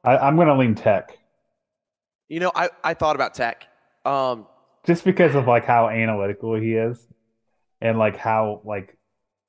[0.05, 1.17] I, I'm gonna lean Tech
[2.29, 3.67] you know, I I thought about Tech.
[4.05, 4.47] Um,
[4.85, 7.07] just because of like how analytical he is,
[7.81, 8.97] and like how like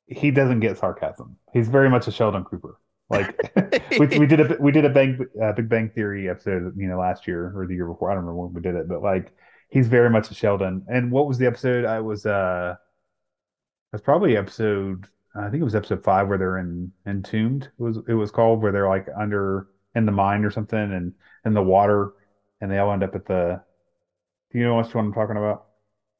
[0.07, 1.37] he doesn't get sarcasm.
[1.53, 2.79] He's very much a Sheldon Cooper.
[3.09, 3.35] Like
[3.99, 6.99] we we did a we did a Bang uh, Big Bang Theory episode, you know,
[6.99, 8.11] last year or the year before.
[8.11, 9.33] I don't remember when we did it, but like
[9.69, 10.85] he's very much a Sheldon.
[10.87, 11.85] And what was the episode?
[11.85, 12.75] I was uh,
[13.91, 15.07] was probably episode.
[15.35, 17.65] I think it was episode five where they're in entombed.
[17.65, 21.13] It was it was called where they're like under in the mine or something and
[21.45, 22.13] in the water,
[22.61, 23.61] and they all end up at the.
[24.51, 25.65] Do you know what I'm talking about?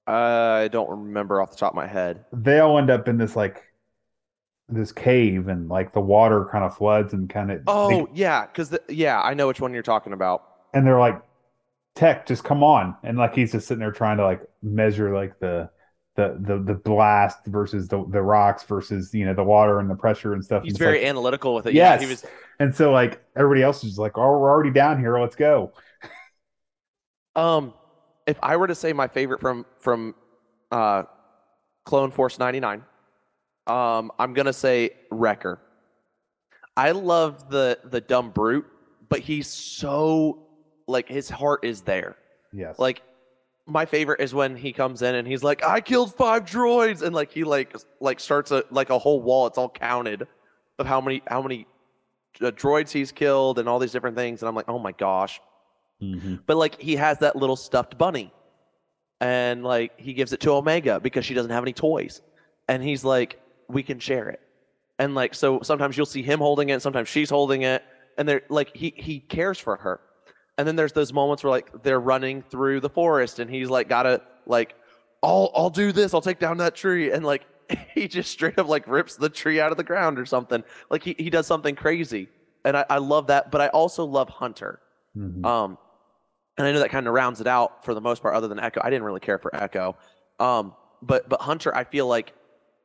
[0.06, 2.26] I don't remember off the top of my head.
[2.32, 3.64] They all end up in this like
[4.70, 8.78] this cave, and like the water kind of floods and kind of Oh yeah, because
[8.90, 10.44] yeah, I know which one you're talking about.
[10.74, 11.22] and they're like,
[11.96, 15.40] "Tech, just come on!" And like he's just sitting there trying to like measure like
[15.40, 15.70] the
[16.18, 19.96] the the the blast versus the the rocks versus you know the water and the
[19.96, 20.64] pressure and stuff.
[20.64, 21.74] He's And very like- analytical with it.
[21.74, 22.02] Yes.
[22.02, 22.26] Yeah, he was.
[22.60, 25.18] and so like everybody else is like, "Oh, we're already down here.
[25.20, 25.72] Let's go."
[27.36, 27.74] Um,
[28.26, 30.16] if I were to say my favorite from from
[30.72, 31.04] uh,
[31.86, 32.84] Clone Force '99,
[33.68, 35.60] um, I'm gonna say Wrecker.
[36.76, 38.66] I love the the dumb brute,
[39.10, 40.48] but he's so
[40.88, 42.16] like his heart is there.
[42.54, 42.80] Yes.
[42.80, 43.02] Like
[43.68, 47.14] my favorite is when he comes in and he's like, "I killed five droids," and
[47.14, 49.48] like he like like starts a like a whole wall.
[49.48, 50.28] It's all counted
[50.80, 51.68] of how many how many
[52.42, 54.42] uh, droids he's killed and all these different things.
[54.42, 55.42] And I'm like, oh my gosh.
[56.02, 56.42] Mhm.
[56.46, 58.32] But like he has that little stuffed bunny,
[59.20, 62.22] and like he gives it to Omega because she doesn't have any toys,
[62.68, 64.40] and he's like, we can share it.
[65.00, 67.84] And like so, sometimes you'll see him holding it, sometimes she's holding it,
[68.18, 70.00] and they're like he he cares for her.
[70.58, 73.88] And then there's those moments where like they're running through the forest, and he's like
[73.88, 74.76] gotta like,
[75.22, 77.46] I'll I'll do this, I'll take down that tree, and like
[77.94, 80.64] he just straight up like rips the tree out of the ground or something.
[80.90, 82.30] Like he he does something crazy,
[82.66, 83.52] and I I love that.
[83.52, 84.80] But I also love Hunter.
[85.16, 85.46] Mhm.
[85.46, 85.78] Um,
[86.58, 88.60] and I know that kind of rounds it out for the most part, other than
[88.60, 88.82] Echo.
[88.84, 89.96] I didn't really care for Echo.
[90.40, 92.34] Um, but but Hunter, I feel like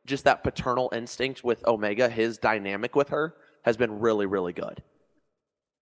[0.04, 4.82] just that paternal instinct with Omega, his dynamic with her has been really, really good.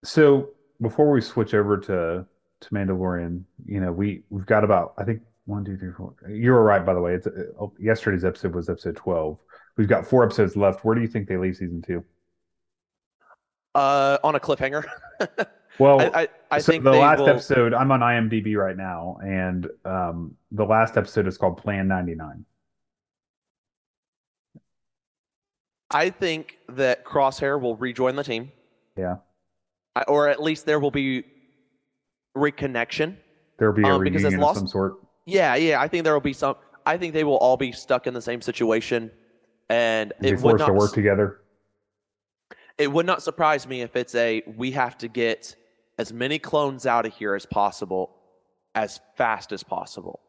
[0.04, 2.26] So before we switch over to
[2.60, 6.14] to Mandalorian, you know, we we've got about I think one, two, three, four.
[6.28, 7.14] You were right, by the way.
[7.14, 9.38] It's uh, yesterday's episode was episode twelve.
[9.76, 10.84] We've got four episodes left.
[10.84, 12.04] Where do you think they leave season two?
[13.74, 14.84] Uh, on a cliffhanger.
[15.78, 19.16] Well, I, I, I so think the last will, episode, I'm on IMDb right now,
[19.24, 22.44] and um, the last episode is called Plan 99.
[25.90, 28.52] I think that Crosshair will rejoin the team,
[28.94, 29.16] Yeah.
[30.08, 31.24] Or at least there will be
[32.36, 33.16] reconnection.
[33.58, 34.94] There'll be a Um, because it's reunion of lost- some sort.
[35.26, 35.80] Yeah, yeah.
[35.80, 36.56] I think there will be some.
[36.86, 39.10] I think they will all be stuck in the same situation,
[39.68, 40.66] and Be it would forced not.
[40.68, 41.40] to work together.
[42.78, 45.54] It would not surprise me if it's a we have to get
[45.98, 48.16] as many clones out of here as possible,
[48.74, 50.20] as fast as possible,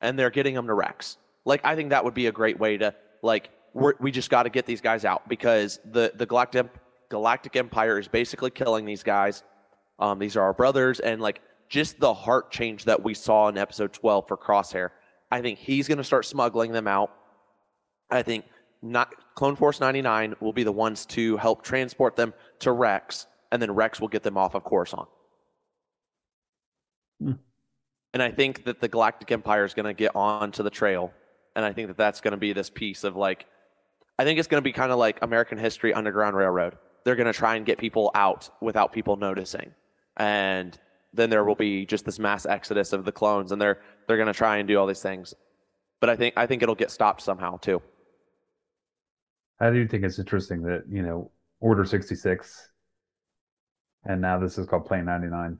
[0.00, 1.18] and they're getting them to Rex.
[1.44, 4.42] Like I think that would be a great way to like we're, we just got
[4.44, 6.66] to get these guys out because the the galactic
[7.08, 9.42] galactic empire is basically killing these guys.
[9.98, 13.58] Um, these are our brothers, and like just the heart change that we saw in
[13.58, 14.90] episode 12 for Crosshair.
[15.30, 17.10] I think he's going to start smuggling them out.
[18.10, 18.44] I think
[18.82, 23.60] not Clone Force 99 will be the ones to help transport them to Rex, and
[23.60, 25.08] then Rex will get them off of Coruscant.
[27.20, 27.32] Hmm.
[28.14, 31.12] And I think that the Galactic Empire is going to get onto the trail,
[31.54, 33.46] and I think that that's going to be this piece of like,
[34.18, 36.78] I think it's going to be kind of like American History Underground Railroad.
[37.06, 39.70] They're going to try and get people out without people noticing,
[40.16, 40.76] and
[41.14, 44.26] then there will be just this mass exodus of the clones, and they're they're going
[44.26, 45.32] to try and do all these things.
[46.00, 47.80] But I think I think it'll get stopped somehow too.
[49.60, 52.70] I do think it's interesting that, you know, Order 66,
[54.04, 55.58] and now this is called Plan 99.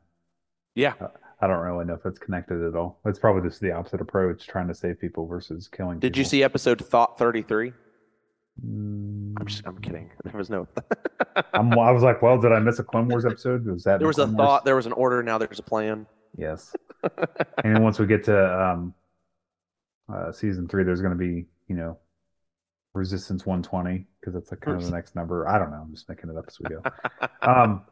[0.75, 0.95] Yeah.
[1.41, 2.99] I don't really know if it's connected at all.
[3.05, 6.43] It's probably just the opposite approach, trying to save people versus killing Did you see
[6.43, 7.73] episode Thought 33?
[8.65, 10.11] Mm, I'm just I'm kidding.
[10.25, 10.67] There was no
[11.53, 13.67] I'm, I was like, well, did I miss a Clone Wars episode?
[13.67, 14.47] Was that There was a Clone Wars?
[14.47, 16.07] thought, there was an order, now there's a plan.
[16.37, 16.75] Yes.
[17.03, 18.95] and then once we get to um,
[20.13, 21.99] uh, season three, there's going to be, you know,
[22.95, 25.47] Resistance 120 because that's like kind of the next number.
[25.47, 25.83] I don't know.
[25.83, 26.83] I'm just making it up as we go.
[27.43, 27.83] um,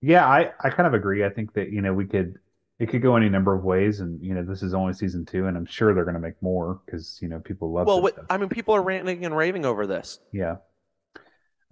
[0.00, 1.24] yeah, I I kind of agree.
[1.24, 2.38] I think that you know we could
[2.78, 5.46] it could go any number of ways, and you know this is only season two,
[5.46, 7.86] and I'm sure they're going to make more because you know people love.
[7.86, 8.26] well, this what, stuff.
[8.30, 10.20] I mean people are ranting and raving over this.
[10.32, 10.56] Yeah.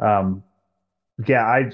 [0.01, 0.42] Um,
[1.27, 1.71] yeah, I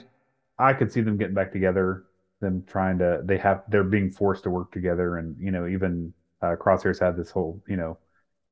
[0.58, 2.04] I could see them getting back together,
[2.40, 6.12] them trying to they have they're being forced to work together and you know even
[6.42, 7.98] uh, Crosshairs had this whole, you know,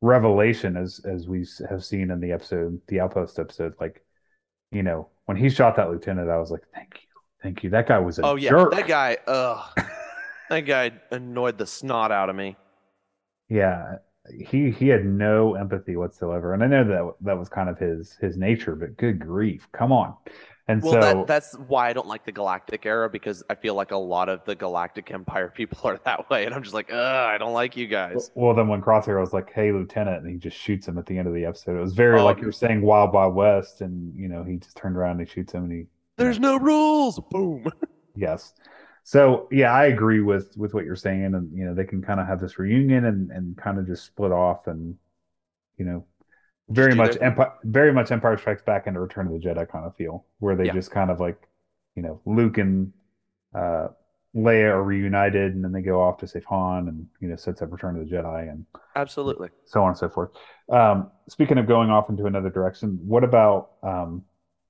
[0.00, 4.02] revelation as as we have seen in the episode, the Outpost episode like
[4.72, 7.20] you know, when he shot that lieutenant, I was like, "Thank you.
[7.42, 7.70] Thank you.
[7.70, 9.68] That guy was a Oh yeah, jerk." that guy, ugh.
[10.50, 12.56] that guy annoyed the snot out of me.
[13.48, 13.96] Yeah,
[14.38, 18.16] he he had no empathy whatsoever, and I know that that was kind of his
[18.20, 18.76] his nature.
[18.76, 20.14] But good grief, come on!
[20.68, 23.74] And Well, so that, that's why I don't like the Galactic era because I feel
[23.74, 26.92] like a lot of the Galactic Empire people are that way, and I'm just like,
[26.92, 28.30] ugh, I don't like you guys.
[28.34, 31.18] Well, then when Crosshair was like, "Hey, Lieutenant," and he just shoots him at the
[31.18, 32.24] end of the episode, it was very Oh.
[32.24, 35.32] like you're saying Wild Wild West, and you know he just turned around and he
[35.32, 35.86] shoots him, and he
[36.16, 37.18] There's no rules.
[37.30, 37.66] Boom.
[38.14, 38.52] yes.
[39.02, 42.20] So yeah, I agree with with what you're saying, and you know they can kind
[42.20, 44.96] of have this reunion and and kind of just split off, and
[45.78, 46.04] you know,
[46.68, 49.86] very much their- Empire, very much Empire Strikes Back and Return of the Jedi kind
[49.86, 50.74] of feel, where they Yeah.
[50.74, 51.48] just kind of like,
[51.96, 52.92] you know, Luke and
[53.54, 53.88] uh,
[54.36, 57.62] Leia are reunited, and then they go off to save Han, and you know, sets
[57.62, 59.48] up Return of the Jedi, and Absolutely.
[59.64, 60.30] so on and so forth.
[60.70, 64.22] Um, speaking of going off into another direction, what about um,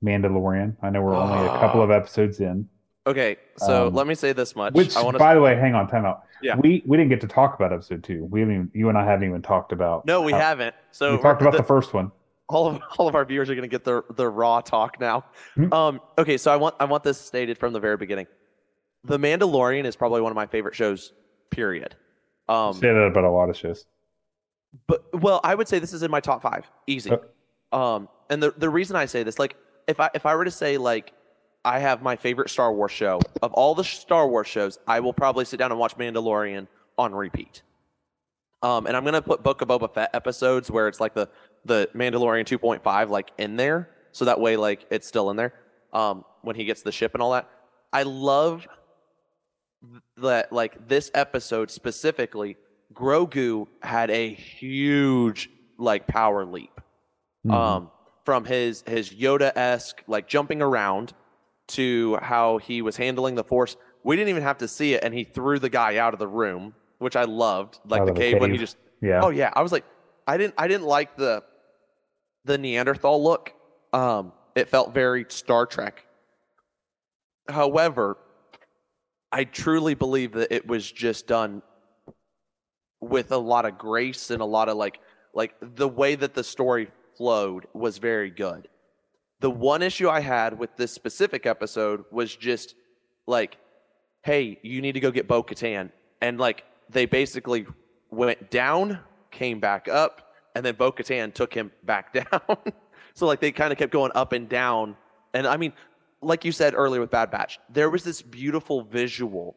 [0.03, 0.77] Mandalorian?
[0.83, 2.69] I know we're only a couple of episodes in.
[3.07, 4.75] Okay, so Um, let me say this much.
[4.75, 5.19] Which, I want to.
[5.19, 6.25] by the way, hang on, time out.
[6.43, 6.57] Yeah.
[6.57, 8.25] We we didn't get to talk about episode two.
[8.31, 10.07] We haven't even, you and I haven't even talked about.
[10.07, 10.75] No, we how- haven't.
[10.91, 12.13] So we talked about the- the first one.
[12.49, 15.25] all of all of our viewers are going to get the the raw talk now.
[15.55, 15.73] Hmm.
[15.73, 18.27] Um, okay, so I want I want this stated from the very beginning.
[19.05, 21.13] The Mandalorian is probably one of my favorite shows.
[21.51, 21.97] Period.
[22.49, 23.87] Um, Say that about a lot of shows.
[24.87, 27.11] but well, I would say this is in my top five, easy.
[27.11, 27.77] Uh.
[27.77, 29.57] Um, and the the reason I say this, like,
[29.89, 31.13] if I if I were to say like,
[31.64, 35.12] I have my favorite Star Wars show of all the Star Wars shows, I will
[35.12, 37.62] probably sit down and watch Mandalorian on repeat.
[38.62, 41.29] Um, and I'm gonna put Book of Boba Fett episodes where it's like the
[41.64, 45.53] the Mandalorian 2.5 like in there, so that way like it's still in there.
[45.92, 47.49] Um, when he gets the ship and all that,
[47.92, 48.66] I love
[50.18, 52.57] that like this episode specifically.
[52.92, 56.80] Grogu had a huge like power leap
[57.47, 57.53] Mhm.
[57.53, 57.91] um,
[58.24, 61.14] from his his Yoda esque like jumping around
[61.71, 63.77] to how he was handling the Force.
[64.03, 66.29] We didn't even have to see it, and he threw the guy out of the
[66.29, 67.79] room, which I loved.
[67.87, 69.21] Like the the cave, when he just yeah.
[69.23, 69.85] oh yeah, I was like,
[70.27, 71.43] I didn't I didn't like the
[72.45, 73.53] the Neanderthal look.
[73.93, 76.07] Um, it felt very Star Trek.
[77.49, 78.16] However,
[79.33, 81.62] I truly believe that it was just done
[83.01, 85.01] with a lot of grace and a lot of like
[85.35, 88.68] like the way that the story flowed was very good.
[89.41, 92.74] The one issue I had with this specific episode was just
[93.26, 93.57] like,
[94.22, 95.91] hey, you need to go get Bo Katan.
[96.20, 97.66] And like they basically
[98.11, 98.99] went down,
[99.30, 102.59] came back up, and then Bo Katan took him back down.
[103.14, 104.97] so like they kind of kept going up and down.
[105.32, 105.72] And I mean,
[106.22, 109.57] like you said earlier with Bad Batch, there was this beautiful visual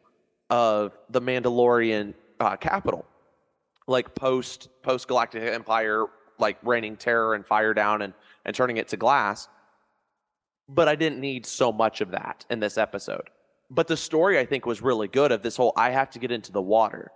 [0.50, 3.04] of the Mandalorian uh, capital,
[3.86, 6.06] like post post Galactic Empire,
[6.38, 8.14] like raining terror and fire down and
[8.44, 9.48] and turning it to glass.
[10.68, 13.28] But I didn't need so much of that in this episode.
[13.70, 16.30] But the story I think was really good of this whole I have to get
[16.30, 17.10] into the water.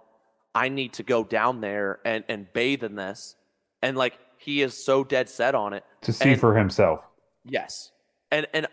[0.55, 3.37] I need to go down there and and bathe in this.
[3.83, 7.01] And like he is so dead set on it to see and, for himself.
[7.45, 7.93] Yes.
[8.31, 8.67] And and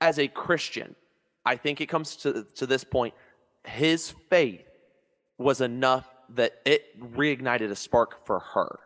[0.00, 0.94] as a Christian,
[1.44, 3.14] I think it comes to to this point
[3.64, 4.64] his faith
[5.38, 8.80] was enough that it reignited a spark for her.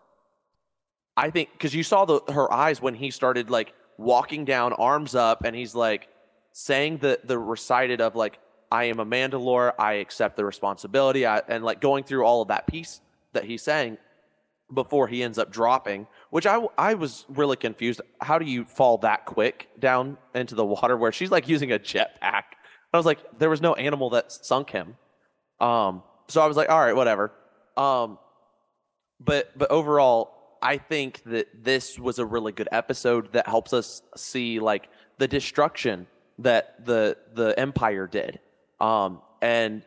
[1.16, 5.14] I think because you saw the her eyes when he started like walking down, arms
[5.14, 6.08] up, and he's like
[6.52, 8.38] saying the the recited of like
[8.70, 12.48] I am a Mandalore, I accept the responsibility, I, and like going through all of
[12.48, 13.00] that piece
[13.34, 13.98] that he's saying
[14.72, 18.00] before he ends up dropping, which I I was really confused.
[18.20, 21.78] How do you fall that quick down into the water where she's like using a
[21.78, 22.44] jetpack?
[22.92, 24.96] I was like, there was no animal that sunk him.
[25.60, 27.32] Um, so I was like, all right, whatever.
[27.76, 28.18] Um,
[29.20, 34.02] but but overall, I think that this was a really good episode that helps us
[34.16, 34.88] see like
[35.18, 36.06] the destruction
[36.38, 38.38] that the the empire did,
[38.80, 39.82] um, and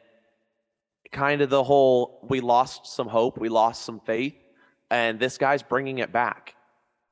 [1.11, 4.35] kind of the whole we lost some hope, we lost some faith,
[4.91, 6.55] and this guy's bringing it back.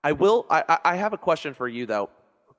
[0.03, 0.45] I will.
[0.49, 2.09] I I have a question for you though.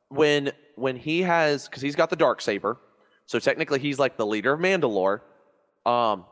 [0.08, 2.78] When when he has because he's got the dark saber,
[3.26, 5.20] so technically he's like the leader of Mandalore,
[5.84, 6.24] um,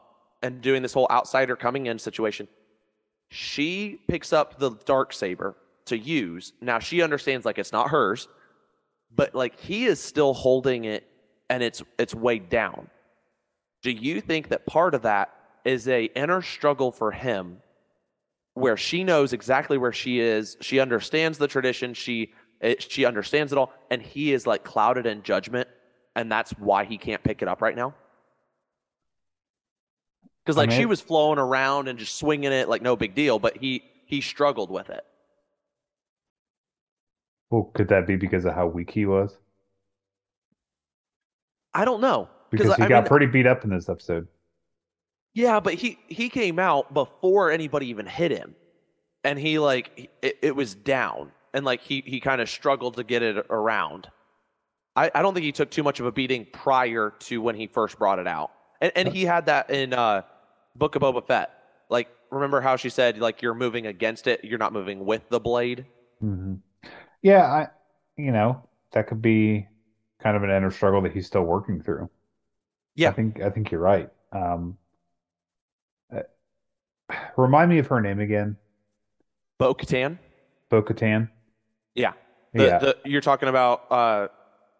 [0.42, 2.48] and doing this whole outsider coming in situation.
[3.32, 5.56] She picks up the dark saber
[5.86, 6.52] to use.
[6.60, 8.28] Now she understands like it's not hers,
[9.10, 11.08] but like he is still holding it
[11.48, 12.88] and it's it's weighed down.
[13.82, 15.32] Do you think that part of that
[15.64, 17.56] is a inner struggle for him
[18.52, 23.50] where she knows exactly where she is, she understands the tradition, she it, she understands
[23.50, 25.68] it all and he is like clouded in judgment
[26.16, 27.94] and that's why he can't pick it up right now?
[30.44, 33.14] Because like I mean, she was flowing around and just swinging it like no big
[33.14, 35.04] deal, but he he struggled with it.
[37.50, 39.38] Well, could that be because of how weak he was?
[41.74, 42.28] I don't know.
[42.50, 44.26] Because he I got mean, pretty beat up in this episode.
[45.34, 48.54] Yeah, but he he came out before anybody even hit him,
[49.24, 53.04] and he like it, it was down, and like he he kind of struggled to
[53.04, 54.08] get it around.
[54.96, 57.66] I, I don't think he took too much of a beating prior to when he
[57.66, 58.50] first brought it out.
[58.82, 60.22] And, and he had that in uh,
[60.76, 61.50] Book of Boba Fett.
[61.88, 65.40] Like, remember how she said, like, you're moving against it, you're not moving with the
[65.40, 65.86] blade?
[66.22, 66.54] Mm-hmm.
[67.22, 67.68] Yeah, I,
[68.16, 69.68] you know, that could be
[70.22, 72.08] kind of an inner struggle that he's still working through.
[72.94, 73.10] Yeah.
[73.10, 74.10] I think, I think you're right.
[74.32, 74.78] Um,
[76.14, 76.22] uh,
[77.36, 78.56] remind me of her name again.
[79.58, 80.18] Bo Katan.
[80.70, 81.28] Bo Katan.
[81.94, 82.12] Yeah.
[82.54, 82.78] The, yeah.
[82.78, 84.28] The, you're talking about, uh,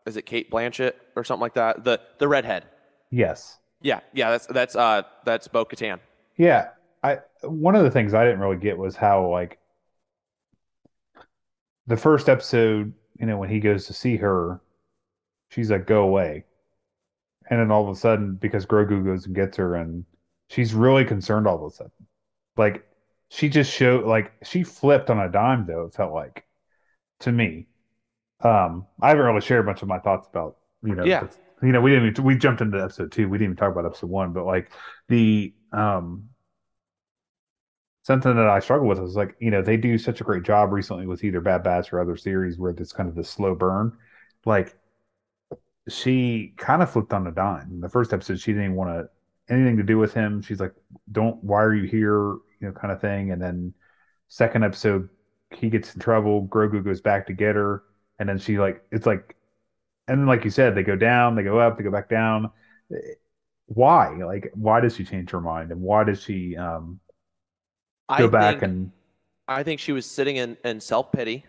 [0.05, 1.85] is it Kate Blanchett or something like that?
[1.85, 2.65] The the redhead.
[3.11, 3.59] Yes.
[3.83, 4.31] Yeah, yeah.
[4.31, 5.99] That's that's uh that's Bo Katan.
[6.37, 6.69] Yeah,
[7.03, 9.59] I one of the things I didn't really get was how like
[11.87, 14.61] the first episode, you know, when he goes to see her,
[15.51, 16.45] she's like, "Go away,"
[17.51, 20.05] and then all of a sudden, because Grogu goes and gets her, and
[20.49, 21.93] she's really concerned all of a sudden,
[22.57, 22.87] like
[23.29, 25.87] she just showed like she flipped on a dime though.
[25.87, 26.45] It felt like
[27.21, 27.67] to me
[28.43, 31.21] um, I haven't really shared much of my thoughts about you know, yeah.
[31.21, 33.29] The, you know, we didn't we jumped into episode two.
[33.29, 34.71] We didn't even talk about episode one, but like
[35.09, 36.29] the um
[38.03, 40.73] something that I struggle with is like, you know, they do such a great job
[40.73, 43.97] recently with either Bad Batch or other series where it's kind of the slow burn.
[44.45, 44.77] Like
[45.89, 47.71] she kind of flipped on a dime.
[47.71, 50.43] In the first episode, she didn't want to anything to do with him.
[50.43, 50.75] She's like,
[51.11, 51.43] "Don't.
[51.45, 53.33] Why are you here?" You know, kind of thing.
[53.33, 53.75] And then
[54.29, 55.09] second episode,
[55.51, 56.47] he gets in trouble.
[56.47, 57.83] Grogu goes back to get her
[58.23, 59.35] and then she like it's like
[60.09, 62.51] and then like you said they go down they go up they go back down.
[63.67, 64.17] Why?
[64.17, 65.71] Like why does she change her mind?
[65.71, 67.01] And why does she um
[68.17, 68.91] go I back think, and
[69.49, 71.45] i think she was sitting in, in self-pity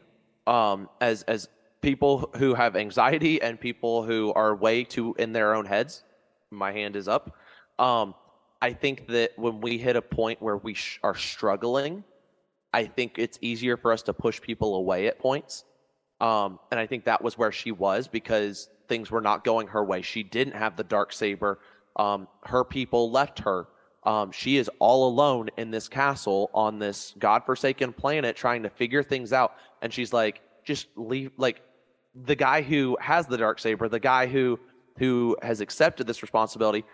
[0.47, 1.49] um as as
[1.81, 6.03] people who have anxiety and people who are way too in their own heads.
[6.49, 7.35] My hand is up.
[7.79, 8.15] Um
[8.61, 12.03] i think that when we hit a point where we sh- are struggling
[12.73, 15.65] i think it's easier for us to push people away at points
[16.21, 19.83] um, and I think that was where she was because things were not going her
[19.83, 20.01] way.
[20.01, 21.59] She didn't have the dark saber.
[21.95, 23.67] Um, her people left her.
[24.03, 29.03] Um, she is all alone in this castle on this godforsaken planet trying to figure
[29.03, 29.55] things out.
[29.81, 31.31] And she's like, just leave.
[31.37, 31.61] Like
[32.13, 34.59] the guy who has the dark saber, the guy who
[34.97, 36.85] who has accepted this responsibility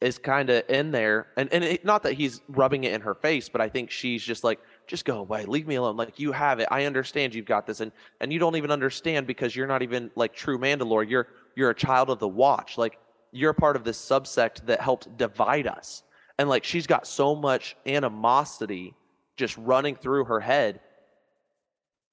[0.00, 3.14] is kind of in there and and it, not that he's rubbing it in her
[3.14, 6.32] face but i think she's just like just go away leave me alone like you
[6.32, 9.66] have it i understand you've got this and and you don't even understand because you're
[9.66, 12.98] not even like true mandalore you're you're a child of the watch like
[13.30, 16.02] you're part of this subsect that helped divide us
[16.38, 18.94] and like she's got so much animosity
[19.36, 20.80] just running through her head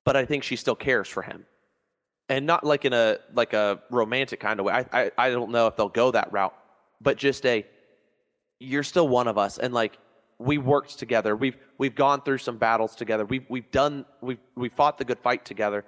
[0.04, 1.46] but i think she still cares for him
[2.28, 5.52] and not like in a like a romantic kind of way i i, I don't
[5.52, 6.56] know if they'll go that route
[7.02, 7.66] but just a
[8.60, 9.98] you're still one of us and like
[10.40, 14.68] we worked together we've we've gone through some battles together we've we've done we've we
[14.70, 15.86] fought the good fight together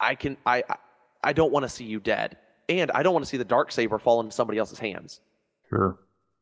[0.00, 0.62] i can i
[1.22, 2.36] i don't want to see you dead
[2.68, 5.20] and i don't want to see the dark saber fall into somebody else's hands
[5.70, 5.98] Sure.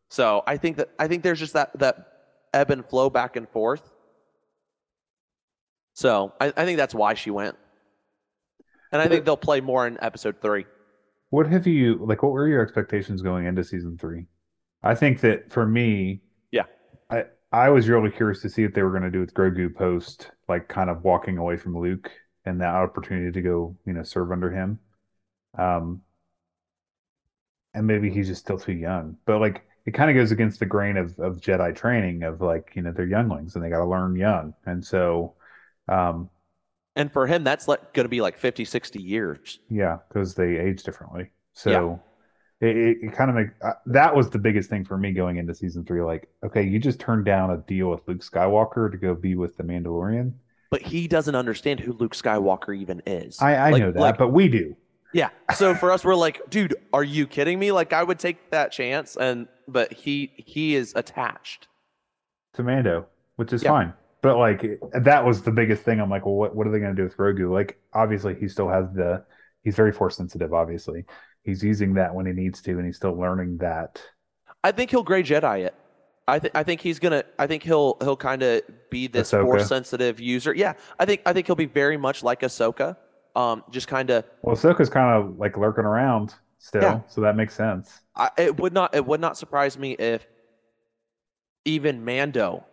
[0.09, 2.07] so i think that i think there's just that that
[2.55, 3.93] ebb and flow back and forth
[5.95, 7.57] so i, I think that's why she went
[8.93, 10.64] and i think they'll play more in episode three
[11.31, 12.22] What have you like?
[12.22, 14.26] What were your expectations going into season three?
[14.83, 16.22] I think that for me,
[16.53, 16.64] Yeah.
[17.11, 19.74] I I was really curious to see what they were going to do with Grogu
[19.74, 22.11] post, like kind of walking away from Luke
[22.44, 24.78] and that opportunity to go, you know, serve under him.
[25.59, 26.03] Um,
[27.74, 30.66] and maybe he's just still too young, but like it kind of goes against the
[30.66, 33.86] grain of of Jedi training of like you know they're younglings and they got to
[33.86, 35.34] learn young, and so,
[35.88, 36.28] um,
[36.96, 40.59] and for him that's like going to be like 50 60 years Yeah, because they
[40.59, 41.30] age differently.
[41.53, 42.01] So
[42.61, 45.54] it, it, kind of make uh, that was the biggest thing for me going into
[45.54, 46.02] season three.
[46.02, 49.56] Like, okay, you just turned down a deal with Luke Skywalker to go be with
[49.56, 50.32] the Mandalorian.
[50.70, 53.40] but he doesn't understand who Luke Skywalker even is.
[53.40, 54.76] I, I Like- know that, like- but we do.
[55.12, 55.30] yeah.
[55.56, 57.72] So for us, we're like, dude, are you kidding me?
[57.72, 61.66] Like, I would take that chance, and but he he is attached.
[62.54, 63.06] to Mando,
[63.36, 63.70] which is Yeah.
[63.70, 63.92] fine.
[64.22, 65.98] But like that was the biggest thing.
[65.98, 67.50] I'm like, well, what what are they going to do with Grogu?
[67.50, 69.24] Like, obviously, he still has the.
[69.62, 70.52] He's very force sensitive.
[70.54, 71.04] Obviously,
[71.43, 74.01] he's using that when he needs to, and he's still learning that.
[74.62, 75.74] I think he'll gray Jedi it.
[76.28, 77.24] I think I think he's gonna.
[77.38, 79.43] I think he'll he'll kind of be this Ahsoka.
[79.43, 80.55] force sensitive user.
[80.55, 80.74] Yeah.
[80.99, 82.97] I think I think he'll be very much like Ahsoka.
[83.34, 84.24] Um, just kind of.
[84.43, 87.01] Well, Ahsoka's kind of like lurking around still, Yeah.
[87.09, 88.01] so that makes sense.
[88.14, 90.26] I, it would not it would not surprise me if
[91.64, 92.64] even Mando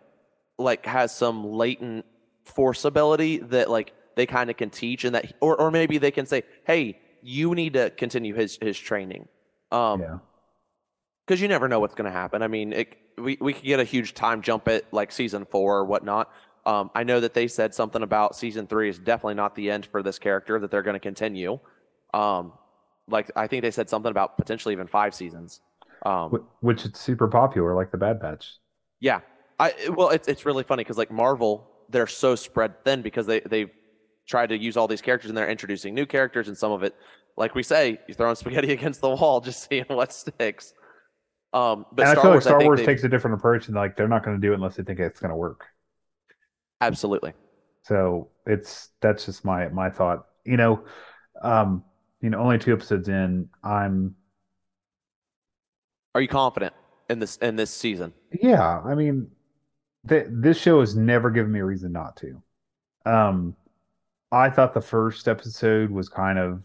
[0.58, 2.04] like has some latent
[2.44, 6.10] force ability that like they kind of can teach and that or or maybe they
[6.10, 6.98] can say, "Hey,
[7.28, 9.28] you need to continue his his training."
[9.70, 10.18] Um yeah.
[11.26, 12.42] because you never know what's going to happen.
[12.42, 15.78] I mean, it, we we could get a huge time jump at like season four
[15.78, 16.32] or whatnot.
[16.66, 19.86] Um, I know that they said something about season three is definitely not the end
[19.86, 21.58] for this character; that they're going to continue.
[22.14, 22.52] Um,
[23.08, 25.60] like I think they said something about potentially even five seasons.
[26.06, 28.54] Um, which is super popular, like the Bad Batch.
[29.00, 29.20] yeah,
[29.58, 33.40] I well, it's it's really funny because like Marvel, they're so spread thin because they
[33.40, 33.70] they've
[34.28, 36.96] tried to use all these characters and they're introducing new characters and some of it,
[37.36, 40.74] like we say, you're throwing spaghetti against the wall, just seeing what sticks.
[41.52, 43.68] Um, but and Star I feel Wars, like Star I Wars takes a different approach,
[43.68, 45.66] and like they're not going to do it unless they think it's going to work.
[46.80, 47.34] absolutely.
[47.82, 50.26] So it's that's just my my thought.
[50.44, 50.84] You know,
[51.42, 51.84] um,
[52.20, 54.16] you know, only two episodes in, I'm
[56.14, 56.74] Are you confident
[57.08, 58.12] in this in this season?
[58.32, 58.80] yeah.
[58.80, 59.30] I mean,
[60.08, 62.42] th- this show has never given me a reason not to.
[63.06, 63.56] Um,
[64.32, 66.62] I thought the first episode was kind of.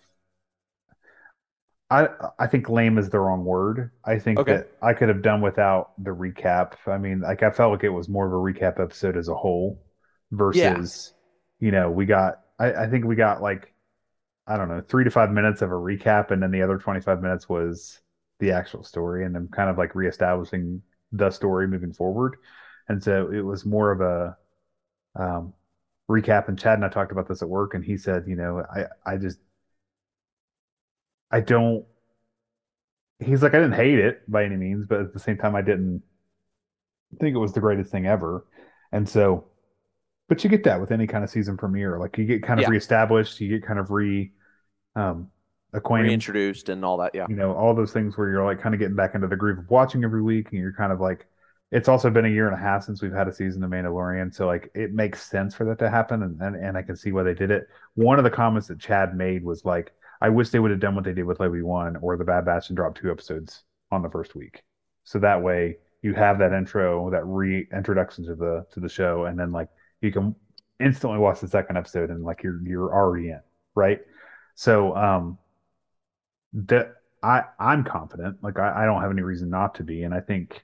[1.89, 2.07] I
[2.39, 3.91] I think lame is the wrong word.
[4.03, 4.45] I think Okay.
[4.45, 6.73] that I could have done without the recap.
[6.87, 9.35] I mean, like I felt like it was more of a recap episode as a
[9.35, 9.83] whole
[10.31, 11.13] versus,
[11.59, 13.73] you know, we got I, I think we got like
[14.47, 17.21] I don't know, three to five minutes of a recap and then the other 25
[17.21, 18.01] minutes was
[18.39, 20.81] the actual story and then kind of like reestablishing
[21.13, 22.37] the story moving forward.
[22.89, 24.37] And so it was more of a
[25.15, 25.53] um
[26.13, 28.63] recap and Chad and I talked about this at work and he said, you know,
[28.75, 29.39] I I just
[31.31, 31.85] I don't
[33.19, 35.61] he's like I didn't hate it by any means, but at the same time I
[35.61, 36.03] didn't
[37.19, 38.45] think it was the greatest thing ever.
[38.91, 39.45] And so
[40.29, 41.99] but you get that with any kind of season premiere.
[41.99, 42.69] Like you get kind of Yeah.
[42.69, 44.31] reestablished, you get kind of re
[44.95, 45.29] um
[45.73, 47.15] acquainted Reintroduced and all that.
[47.15, 47.27] Yeah.
[47.27, 49.59] you know, all those things where you're like kind of getting back into the groove
[49.59, 51.27] of watching every week and you're kind of like
[51.73, 54.33] it's also been a year and a half since we've had a season of Mandalorian,
[54.33, 57.11] so like it makes sense for that to happen and, and and I can see
[57.11, 57.67] why they did it.
[57.95, 60.93] One of the comments that Chad made was like, I wish they would have done
[60.95, 64.03] what they did with Obi Wan or the Bad Batch and dropped two episodes on
[64.03, 64.61] the first week.
[65.03, 69.37] So that way you have that intro, that reintroduction to the to the show, and
[69.39, 69.69] then like
[70.01, 70.35] you can
[70.79, 73.41] instantly watch the second episode and like you're you're already in,
[73.73, 73.99] right?
[74.53, 75.39] So um
[76.53, 78.43] that I I'm confident.
[78.43, 80.63] Like I, I don't have any reason not to be, and I think.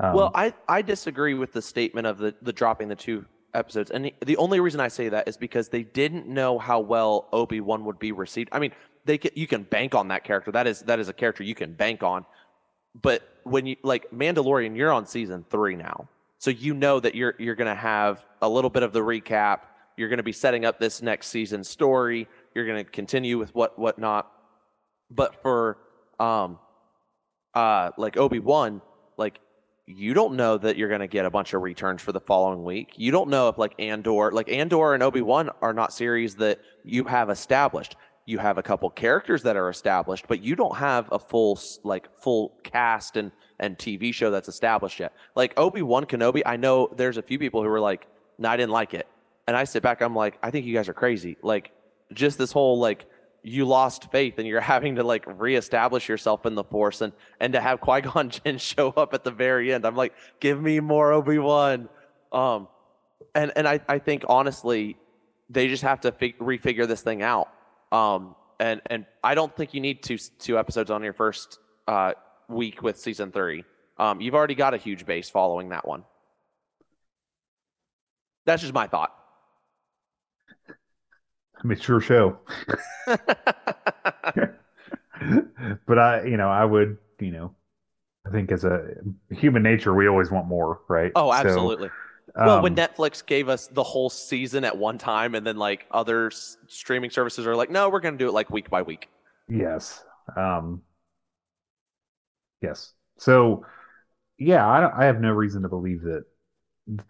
[0.00, 3.24] Um, well, I, I disagree with the statement of the, the dropping the two
[3.54, 3.90] episodes.
[3.90, 7.60] And the, only reason I say that is because they didn't know how well Obi
[7.60, 8.48] Wan would be received.
[8.52, 8.72] I mean,
[9.04, 10.52] they can, you can bank on that character.
[10.52, 12.26] That is that is a character you can bank on.
[13.00, 17.34] But when you like Mandalorian, you're on season three now, so you know that you're
[17.38, 19.60] you're gonna have a little bit of the recap.
[19.96, 22.28] You're gonna be setting up this next season story.
[22.54, 24.30] You're gonna continue with what whatnot.
[25.10, 25.78] But for
[26.20, 26.58] um,
[27.54, 28.82] uh, like Obi Wan,
[29.16, 29.40] like
[29.88, 32.62] you don't know that you're going to get a bunch of returns for the following
[32.62, 32.92] week.
[32.96, 36.60] You don't know if like Andor, like Andor and Obi Wan are not series that
[36.84, 37.96] you have established.
[38.26, 42.08] You have a couple characters that are established, but you don't have a full like
[42.20, 45.14] full cast and and TV show that's established yet.
[45.34, 48.58] Like Obi Wan Kenobi, I know there's a few people who were like, "No, I
[48.58, 49.08] didn't like it,"
[49.46, 51.38] and I sit back, I'm like, I think you guys are crazy.
[51.42, 51.70] Like
[52.12, 53.06] just this whole like
[53.42, 57.52] you lost faith and you're having to like reestablish yourself in the force and and
[57.52, 59.84] to have Qui-Gon Jinn show up at the very end.
[59.84, 61.88] I'm like, give me more Obi-Wan.
[62.32, 62.68] Um
[63.34, 64.96] and and I, I think honestly
[65.50, 67.48] they just have to fig- refigure this thing out.
[67.92, 72.12] Um and and I don't think you need two two episodes on your first uh
[72.48, 73.64] week with season 3.
[73.98, 76.04] Um you've already got a huge base following that one.
[78.46, 79.14] That's just my thought.
[81.62, 82.38] I mean, sure show.
[85.86, 87.54] but I, you know, I would, you know,
[88.26, 88.88] I think as a
[89.30, 91.14] human nature, we always want more, right?
[91.14, 91.90] Oh, So, absolutely.
[92.42, 95.86] well, when um, Netflix gave us the whole season at one time, and then like
[95.90, 98.82] other s- streaming services are like, no, we're going to do it like week by
[98.82, 99.08] week.
[99.48, 100.04] yes,
[100.36, 100.82] um,
[102.62, 102.92] yes.
[103.18, 103.64] So,
[104.38, 106.24] yeah, I don't, I have no reason to believe that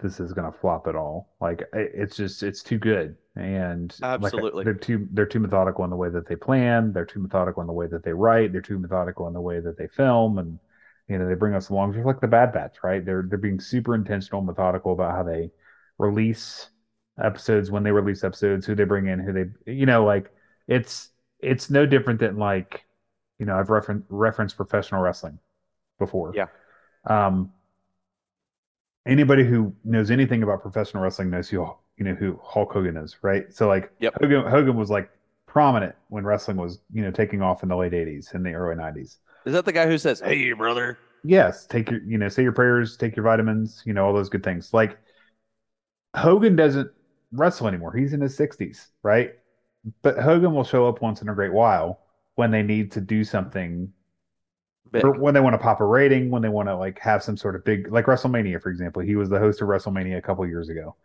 [0.01, 1.35] this is going to flop at all.
[1.41, 4.65] Like, it's just, it's too good, and like, Absolutely.
[4.65, 6.93] they're too, they're too methodical in the way that they plan.
[6.93, 8.53] They're too methodical in the way that they write.
[8.53, 10.59] They're too methodical in the way that they film, and
[11.09, 13.05] you know, they bring us along just like the Bad Batch, right?
[13.05, 15.51] They're they're being super intentional, methodical about how they
[15.97, 16.69] release
[17.23, 20.31] episodes, when they release episodes, who they bring in, who they, you know, like
[20.67, 21.11] it's
[21.41, 22.85] it's no different than like,
[23.39, 25.39] you know, I've referenced referenced professional wrestling
[25.99, 26.33] before.
[26.35, 26.47] Yeah.
[27.07, 27.53] Um,
[29.09, 33.17] anybody who knows anything about professional wrestling knows who you know who Hulk Hogan is,
[33.23, 33.53] right?
[33.53, 34.15] So like Yep.
[34.21, 35.11] Hogan Hogan was like
[35.47, 38.77] prominent when wrestling was, you know, taking off in the late 80s and the early
[38.77, 39.17] 90s.
[39.47, 40.99] Is that the guy who says, "Hey, brother"?
[41.25, 44.29] Yes, take your, you know, say your prayers, take your vitamins, you know, all those
[44.29, 44.73] good things.
[44.73, 44.99] Like
[46.15, 46.91] Hogan doesn't
[47.33, 47.95] wrestle anymore.
[47.95, 49.33] He's in his 60s, right?
[50.03, 52.01] But Hogan will show up once in a great while
[52.35, 53.93] when they need to do something
[54.91, 55.05] Big.
[55.05, 57.37] or when they want to pop a rating, when they want to like have some
[57.37, 59.03] sort of big like WrestleMania, for example.
[59.03, 60.97] He was the host of WrestleMania a couple years ago.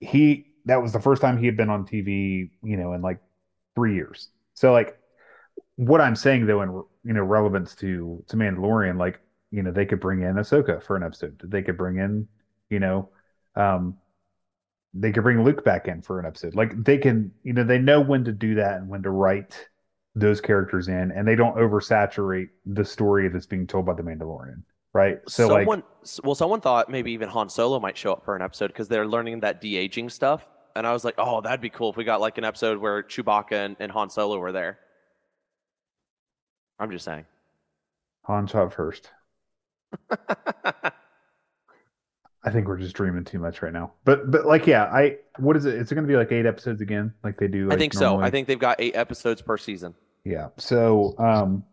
[0.00, 3.20] He that was the first time he had been on TV, you know, in like
[3.74, 4.28] three years.
[4.54, 4.98] So like
[5.76, 6.70] what I'm saying though, in
[7.04, 9.20] you know, relevance to to Mandalorian, like
[9.50, 11.40] you know, they could bring in Ahsoka for an episode.
[11.44, 12.26] They could bring in,
[12.70, 13.10] you know,
[13.54, 13.98] um,
[14.94, 16.54] they could bring Luke back in for an episode.
[16.54, 19.68] Like they can, you know, they know when to do that and when to write
[20.14, 24.62] those characters in, and they don't oversaturate the story that's being told by the Mandalorian,
[24.92, 25.18] right?
[25.28, 28.36] So like, someone, s- well, someone thought maybe even Han Solo might show up for
[28.36, 30.46] an episode because they're learning that de aging stuff.
[30.74, 33.02] And I was like, oh, that'd be cool if we got like an episode where
[33.02, 34.78] Chewbacca and, and Han Solo were there.
[36.78, 37.26] I'm just saying.
[38.24, 39.10] Han shot first.
[42.44, 43.92] I think we're just dreaming too much right now.
[44.04, 45.74] But but like yeah, I what is it?
[45.74, 47.66] It's it going to be like eight episodes again, like they do?
[47.66, 48.20] I like, think so.
[48.20, 49.94] I think they've got eight episodes per season.
[50.24, 50.48] Yeah.
[50.56, 51.64] So, um,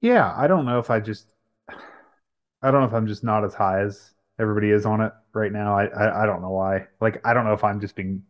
[0.00, 1.26] yeah, I don't know if I just,
[1.68, 5.52] I don't know if I'm just not as high as everybody is on it right
[5.52, 5.76] now.
[5.78, 6.86] I, I, I don't know why.
[7.00, 8.22] Like, I don't know if I'm just being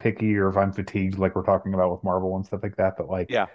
[0.00, 2.96] picky or if I'm fatigued, like we're talking about with Marvel and stuff like that.
[2.96, 3.46] But like, Yeah.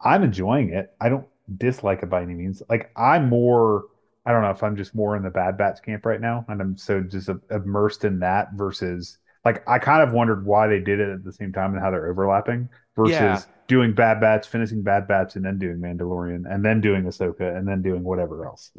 [0.00, 0.92] I'm enjoying it.
[1.00, 1.26] I don't
[1.56, 2.62] dislike it by any means.
[2.68, 3.86] Like, I'm more,
[4.28, 6.60] I don't know if I'm just more in the Bad Batch camp right now, and
[6.60, 9.18] I'm so just immersed in that versus.
[9.44, 11.90] Like I kind of wondered why they did it at the same time and how
[11.90, 13.42] they're overlapping versus Yeah.
[13.68, 17.66] doing Bad Batch, finishing Bad Batch, and then doing Mandalorian, and then doing Ahsoka, and
[17.66, 18.72] then doing whatever else.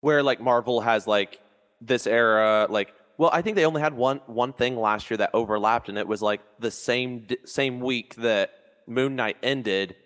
[0.00, 1.38] where like Marvel has like
[1.80, 5.30] this era like well I think they only had one one thing last year that
[5.34, 8.50] overlapped and it was like the same same week that
[8.86, 9.96] Moon Knight ended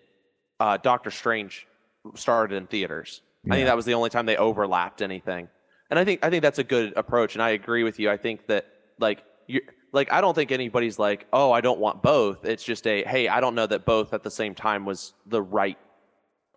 [0.61, 1.67] uh Doctor Strange
[2.15, 3.23] started in theaters.
[3.51, 5.49] I think that was the only time they overlapped anything.
[5.91, 8.11] And I think I think that's a good approach and I agree with you.
[8.11, 8.67] I think that
[8.99, 9.61] like you
[9.93, 13.29] like I don't think anybody's like, "Oh, I don't want both." It's just a, "Hey,
[13.29, 15.79] I don't know that both at the same time was the right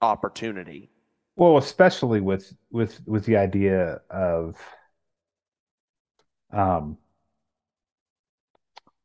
[0.01, 0.89] opportunity."
[1.35, 4.55] Well, especially with with with the idea of,
[6.51, 6.97] um,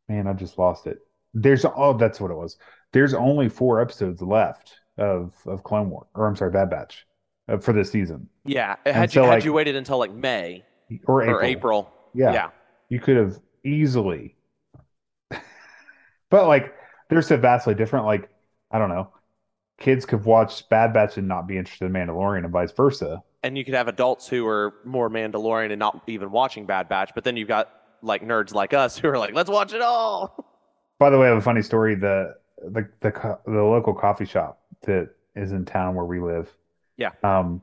[0.08, 0.98] man, I just lost it.
[1.34, 2.58] There's oh, that's what it was.
[2.92, 7.06] There's only four episodes left of of Clone War, or I'm sorry, Bad Batch,
[7.48, 10.12] Uh, for this season, Yeah, And had so, you had like- you waited until like
[10.12, 10.64] May
[11.06, 11.36] or April.
[11.36, 11.92] or April.
[12.14, 12.32] Yeah.
[12.32, 12.50] yeah.
[12.88, 14.36] you could have easily
[16.30, 16.74] but like
[17.08, 18.06] they're so vastly different.
[18.06, 18.28] Like
[18.70, 19.08] I don't know,
[19.78, 23.22] kids could watch Bad Batch and not be interested in Mandalorian, and vice versa.
[23.42, 27.10] And you could have adults who are more Mandalorian and not even watching Bad Batch,
[27.14, 27.70] but then you've got
[28.02, 30.48] like nerds like us who are like, let's watch it all.
[30.98, 31.96] By the way, I have a funny story.
[31.96, 36.48] The the the the local coffee shop that is in town where we live.
[37.02, 37.10] Yeah.
[37.22, 37.62] Um,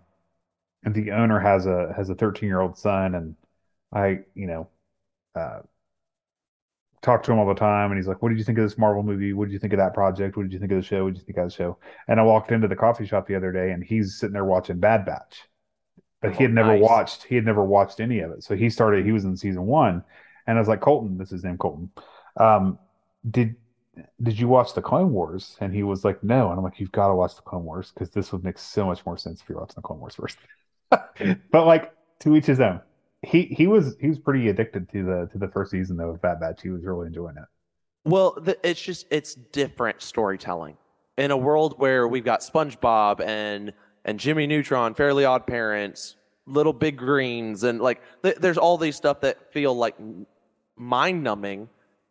[0.84, 3.36] and the owner has a has a 13 year old son, and
[3.94, 4.70] I, you know,
[5.36, 5.62] uh,
[7.02, 8.78] talk to him all the time, and he's like, "What did you think of this
[8.78, 9.34] Marvel movie?
[9.34, 10.36] What did you think of that project?
[10.36, 11.06] What did you think of the show?
[11.06, 11.78] What did you think of the show?"
[12.08, 14.80] And I walked into the coffee shop the other day, and he's sitting there watching
[14.80, 15.44] Bad Batch,
[16.22, 16.82] but he Oh, had never nice.
[16.82, 18.44] watched he had never watched any of it.
[18.44, 19.06] So he started.
[19.06, 20.04] He was in season one,
[20.48, 21.92] and I was like, "Colton, this is name, Colton.
[22.38, 22.80] Um,
[23.30, 23.56] did
[24.22, 26.92] did you watch the Clone Wars?" And he was like, "No." And I'm like, "You've
[26.92, 29.50] got to watch the Clone Wars because this would make so much more sense if
[29.50, 30.38] you're watching the Clone Wars first.
[30.90, 32.82] but like to each his own.
[33.22, 36.22] He he was he was pretty addicted to the to the first season though of
[36.22, 36.62] Bad Batch.
[36.62, 37.44] He was really enjoying it.
[38.06, 40.78] Well, the, it's just it's different storytelling
[41.18, 43.74] in a world where we've got SpongeBob and
[44.06, 48.96] and Jimmy Neutron, Fairly Odd Parents, Little Big Greens, and like th- there's all these
[48.96, 49.96] stuff that feel like
[50.78, 51.68] mind numbing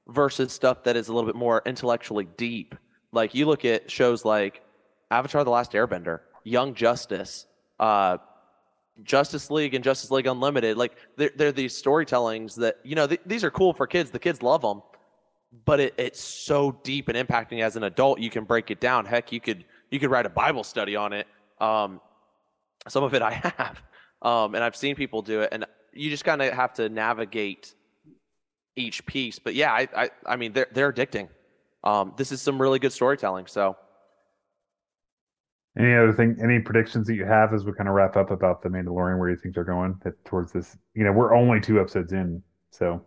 [0.08, 2.74] versus stuff that is a little bit more intellectually deep.
[3.12, 4.62] Like you look at shows like
[5.10, 7.46] Avatar: The Last Airbender, Young Justice,
[7.80, 8.18] uh,
[9.02, 10.76] Justice League, and Justice League Unlimited.
[10.76, 14.10] Like they're, they're these storytellings that you know th- these are cool for kids.
[14.10, 14.82] The kids love them
[15.64, 19.04] but it, it's so deep and impacting as an adult you can break it down
[19.04, 21.26] heck you could you could write a bible study on it
[21.60, 22.00] um,
[22.88, 23.82] some of it i have
[24.22, 27.74] um, and i've seen people do it and you just kind of have to navigate
[28.78, 31.28] each piece but yeah i i, I mean they're, they're addicting
[31.84, 33.76] um, this is some really good storytelling so
[35.78, 36.36] Any other thing?
[36.42, 39.16] Any predictions that you have as we kind of wrap up about the Mandalorian?
[39.20, 40.76] Where you think they're going towards this?
[40.94, 43.00] You know, we're only two episodes in, so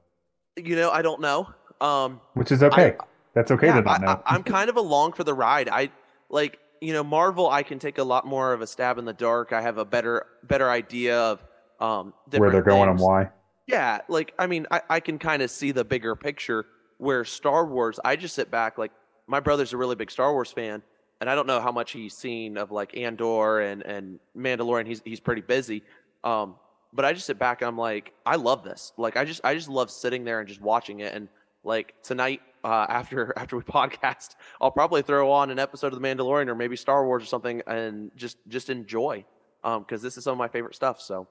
[0.55, 1.47] you know i don't know
[1.81, 2.95] um, which is okay.
[3.33, 4.21] That's okay yeah, to not I, know.
[4.25, 5.67] I, am kind of along for the ride.
[5.67, 5.89] I
[6.29, 7.49] like, you know, Marvel.
[7.49, 9.51] I can take a lot more of a stab in the dark.
[9.51, 11.43] I have a better better idea of
[11.79, 13.29] um, where they're going and why.
[13.71, 16.65] Yeah, like I mean, I, I can kind of see the bigger picture.
[16.97, 18.77] Where Star Wars, I just sit back.
[18.77, 18.91] Like
[19.27, 20.83] my brother's a really big Star Wars fan,
[21.21, 24.85] and I don't know how much he's seen of like Andor and and Mandalorian.
[24.85, 25.83] He's he's pretty busy.
[26.25, 26.55] Um,
[26.91, 28.91] but I just sit back and I'm like, I love this.
[28.97, 31.13] Like I just I just love sitting there and just watching it.
[31.13, 31.29] And
[31.63, 36.05] like tonight, uh, after after we podcast, I'll probably throw on an episode of The
[36.05, 39.23] Mandalorian or maybe Star Wars or something, and just just enjoy.
[39.63, 40.99] Um, because this is some of my favorite stuff.
[40.99, 41.27] So.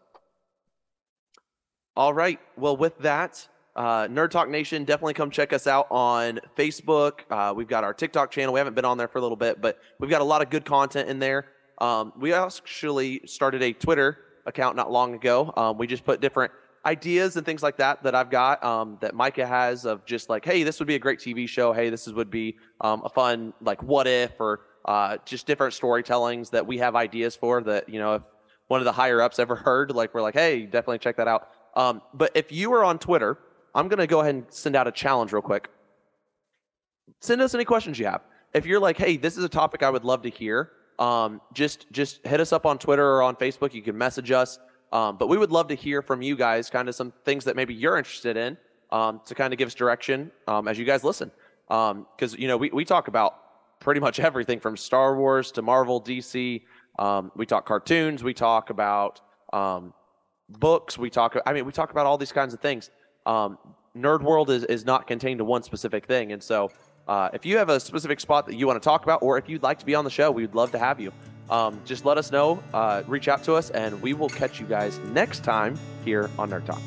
[2.01, 2.41] All right.
[2.57, 3.47] Well, with that,
[3.77, 7.31] uh, Nerd Talk Nation, definitely come check us out on Facebook.
[7.31, 8.55] Uh, we've got our TikTok channel.
[8.55, 10.49] We haven't been on there for a little bit, but we've got a lot of
[10.49, 11.49] good content in there.
[11.77, 15.53] Um, we actually started a Twitter account not long ago.
[15.55, 16.53] Um, we just put different
[16.87, 20.43] ideas and things like that that I've got um, that Micah has of just like,
[20.43, 21.75] hey, this would be a great TV show.
[21.75, 25.75] Hey, this is, would be um, a fun like what if or uh, just different
[25.75, 28.23] storytellings that we have ideas for that you know if
[28.69, 31.49] one of the higher ups ever heard, like we're like, hey, definitely check that out.
[31.75, 33.39] Um, but if you are on Twitter,
[33.75, 35.69] I'm gonna go ahead and send out a challenge real quick.
[37.21, 38.23] Send us any questions you have.
[38.55, 41.87] If you're like, hey, this is a topic I would love to hear, um, just
[41.91, 43.73] just hit us up on Twitter or on Facebook.
[43.75, 44.59] You can message us.
[44.93, 47.55] Um, but we would love to hear from you guys, kind of some things that
[47.55, 48.57] maybe you're interested in,
[48.91, 51.31] um, to kind of give us direction um, as you guys listen.
[51.69, 53.37] Because you know we we talk about
[53.79, 56.63] pretty much everything from Star Wars to Marvel, DC.
[56.99, 58.23] Um, we talk cartoons.
[58.23, 59.21] We talk about
[59.53, 59.95] um,
[60.59, 60.99] books.
[60.99, 61.37] We talk.
[61.47, 62.91] I mean, we talk about all these kinds of things.
[63.27, 63.59] Um,
[63.97, 66.71] Nerd World is is not contained to one specific thing, and so
[67.09, 69.49] uh, if you have a specific spot that you want to talk about, or if
[69.49, 71.13] you'd like to be on the show, we'd love to have you.
[71.51, 72.63] Um, just let us know.
[72.73, 76.51] Uh, reach out to us, and we will catch you guys next time here on
[76.51, 76.81] Nerd Talk.